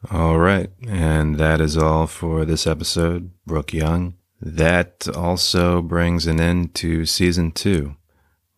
All 0.09 0.37
right. 0.37 0.69
And 0.87 1.37
that 1.37 1.61
is 1.61 1.77
all 1.77 2.07
for 2.07 2.45
this 2.45 2.65
episode, 2.65 3.31
Brooke 3.45 3.73
Young. 3.73 4.15
That 4.41 5.07
also 5.13 5.81
brings 5.81 6.25
an 6.25 6.39
end 6.39 6.73
to 6.75 7.05
season 7.05 7.51
two. 7.51 7.95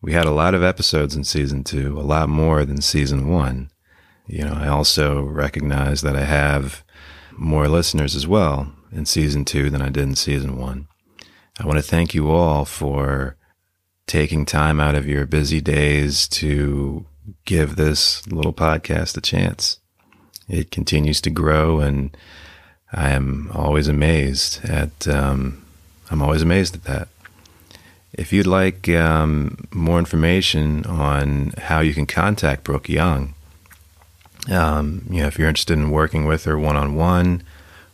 We 0.00 0.12
had 0.12 0.26
a 0.26 0.32
lot 0.32 0.54
of 0.54 0.62
episodes 0.62 1.16
in 1.16 1.24
season 1.24 1.64
two, 1.64 1.98
a 1.98 2.02
lot 2.02 2.28
more 2.28 2.64
than 2.64 2.80
season 2.80 3.28
one. 3.28 3.70
You 4.26 4.44
know, 4.44 4.54
I 4.54 4.68
also 4.68 5.22
recognize 5.22 6.02
that 6.02 6.16
I 6.16 6.24
have 6.24 6.82
more 7.32 7.68
listeners 7.68 8.14
as 8.16 8.26
well 8.26 8.72
in 8.92 9.06
season 9.06 9.44
two 9.44 9.70
than 9.70 9.82
I 9.82 9.88
did 9.88 10.02
in 10.02 10.16
season 10.16 10.56
one. 10.56 10.88
I 11.58 11.66
want 11.66 11.78
to 11.78 11.82
thank 11.82 12.14
you 12.14 12.30
all 12.30 12.64
for 12.64 13.36
taking 14.06 14.44
time 14.44 14.80
out 14.80 14.94
of 14.94 15.06
your 15.08 15.26
busy 15.26 15.60
days 15.60 16.28
to 16.28 17.06
give 17.44 17.76
this 17.76 18.26
little 18.28 18.52
podcast 18.52 19.16
a 19.16 19.20
chance. 19.20 19.78
It 20.48 20.70
continues 20.70 21.20
to 21.22 21.30
grow, 21.30 21.80
and 21.80 22.16
I 22.92 23.10
am 23.10 23.50
always 23.52 23.88
amazed 23.88 24.64
at. 24.64 25.08
Um, 25.08 25.64
I'm 26.10 26.22
always 26.22 26.42
amazed 26.42 26.74
at 26.76 26.84
that. 26.84 27.08
If 28.12 28.32
you'd 28.32 28.46
like 28.46 28.88
um, 28.88 29.66
more 29.72 29.98
information 29.98 30.86
on 30.86 31.52
how 31.58 31.80
you 31.80 31.94
can 31.94 32.06
contact 32.06 32.62
Brooke 32.62 32.88
Young, 32.88 33.34
um, 34.48 35.06
you 35.10 35.20
know, 35.20 35.26
if 35.26 35.38
you're 35.38 35.48
interested 35.48 35.74
in 35.74 35.90
working 35.90 36.24
with 36.24 36.44
her 36.44 36.58
one 36.58 36.76
on 36.76 36.94
one, 36.94 37.42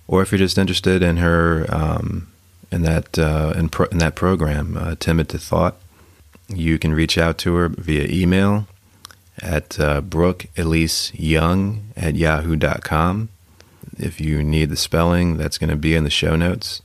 or 0.07 0.23
if 0.23 0.31
you're 0.31 0.39
just 0.39 0.59
interested 0.59 1.03
in 1.03 1.19
her 1.19 1.67
um, 1.71 2.29
in 2.71 2.83
that 2.83 3.19
uh, 3.19 3.53
in, 3.57 3.69
pro- 3.69 3.87
in, 3.87 3.99
that 3.99 4.15
program, 4.15 4.77
uh, 4.77 4.95
Timid 4.99 5.29
to 5.31 5.39
Thought. 5.39 5.77
You 6.49 6.79
can 6.79 6.93
reach 6.93 7.17
out 7.17 7.39
to 7.39 7.55
her 7.55 7.69
via 7.69 8.07
email 8.09 8.67
at 9.41 9.79
uh, 9.81 10.01
Brooke 10.01 10.47
Elise 10.57 11.15
Young 11.15 11.93
at 11.97 12.17
yahoo.com. 12.17 13.29
If 13.99 14.21
you 14.21 14.43
need 14.43 14.69
the 14.71 14.77
spelling, 14.77 15.37
that's 15.37 15.59
going 15.59 15.71
to 15.71 15.77
be 15.77 15.95
in 15.95 16.05
the 16.05 16.11
show 16.11 16.37
notes. 16.37 16.83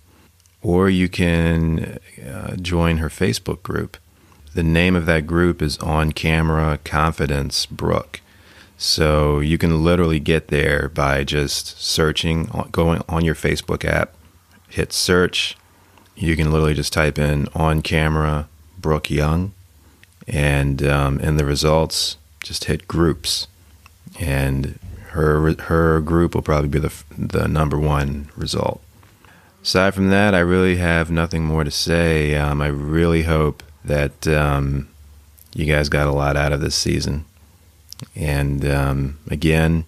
Or 0.62 0.90
you 0.90 1.10
can 1.10 2.00
uh, 2.26 2.56
join 2.58 2.98
her 2.98 3.10
Facebook 3.10 3.64
group. 3.64 3.98
The 4.54 4.64
name 4.64 4.96
of 4.96 5.06
that 5.06 5.28
group 5.28 5.62
is 5.62 5.78
On 5.80 6.12
Camera 6.12 6.80
Confidence 6.84 7.66
Brooke. 7.66 8.22
So 8.78 9.40
you 9.40 9.58
can 9.58 9.84
literally 9.84 10.20
get 10.20 10.50
there 10.50 10.90
by 10.90 11.24
just 11.24 11.82
searching, 11.82 12.46
going 12.72 13.02
on 13.10 13.26
your 13.26 13.36
Facebook 13.36 13.84
app, 13.84 14.14
hit 14.70 14.94
search, 14.94 15.58
you 16.16 16.36
can 16.36 16.52
literally 16.52 16.74
just 16.74 16.94
type 16.94 17.20
in 17.20 17.48
on 17.54 17.82
camera 17.82 18.48
Brooke 18.80 19.10
Young, 19.10 19.54
and 20.28 20.82
um, 20.84 21.20
in 21.20 21.38
the 21.38 21.46
results, 21.46 22.18
just 22.42 22.66
hit 22.66 22.88
groups, 22.88 23.48
and 24.20 24.80
her 25.10 25.54
her 25.62 26.02
group 26.02 26.34
will 26.34 26.42
probably 26.42 26.70
be 26.70 26.80
the 26.80 26.94
the 27.16 27.48
number 27.48 27.78
one 27.78 28.30
result. 28.36 28.82
Aside 29.62 29.94
from 29.94 30.10
that, 30.10 30.34
I 30.34 30.40
really 30.40 30.78
have 30.78 31.12
nothing 31.12 31.44
more 31.44 31.64
to 31.64 31.72
say. 31.72 32.36
Um, 32.36 32.62
I 32.62 32.68
really 32.68 33.24
hope 33.24 33.64
that 33.84 34.28
um, 34.28 34.90
you 35.54 35.66
guys 35.66 35.90
got 35.90 36.08
a 36.08 36.12
lot 36.12 36.36
out 36.36 36.54
of 36.54 36.62
this 36.62 36.76
season. 36.76 37.26
And 38.16 38.66
um, 38.66 39.20
again, 39.30 39.86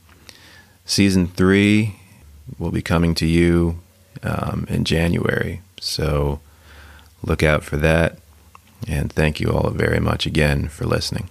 season 0.86 1.28
three 1.28 1.96
will 2.58 2.72
be 2.72 2.82
coming 2.82 3.16
to 3.16 3.26
you 3.26 3.80
um, 4.24 4.66
in 4.70 4.84
January. 4.84 5.62
So 5.80 6.40
look 7.24 7.44
out 7.44 7.64
for 7.64 7.78
that. 7.78 8.20
And 8.88 9.12
thank 9.12 9.40
you 9.40 9.50
all 9.52 9.72
very 9.72 10.00
much 10.00 10.26
again 10.26 10.70
for 10.70 10.86
listening. 10.86 11.30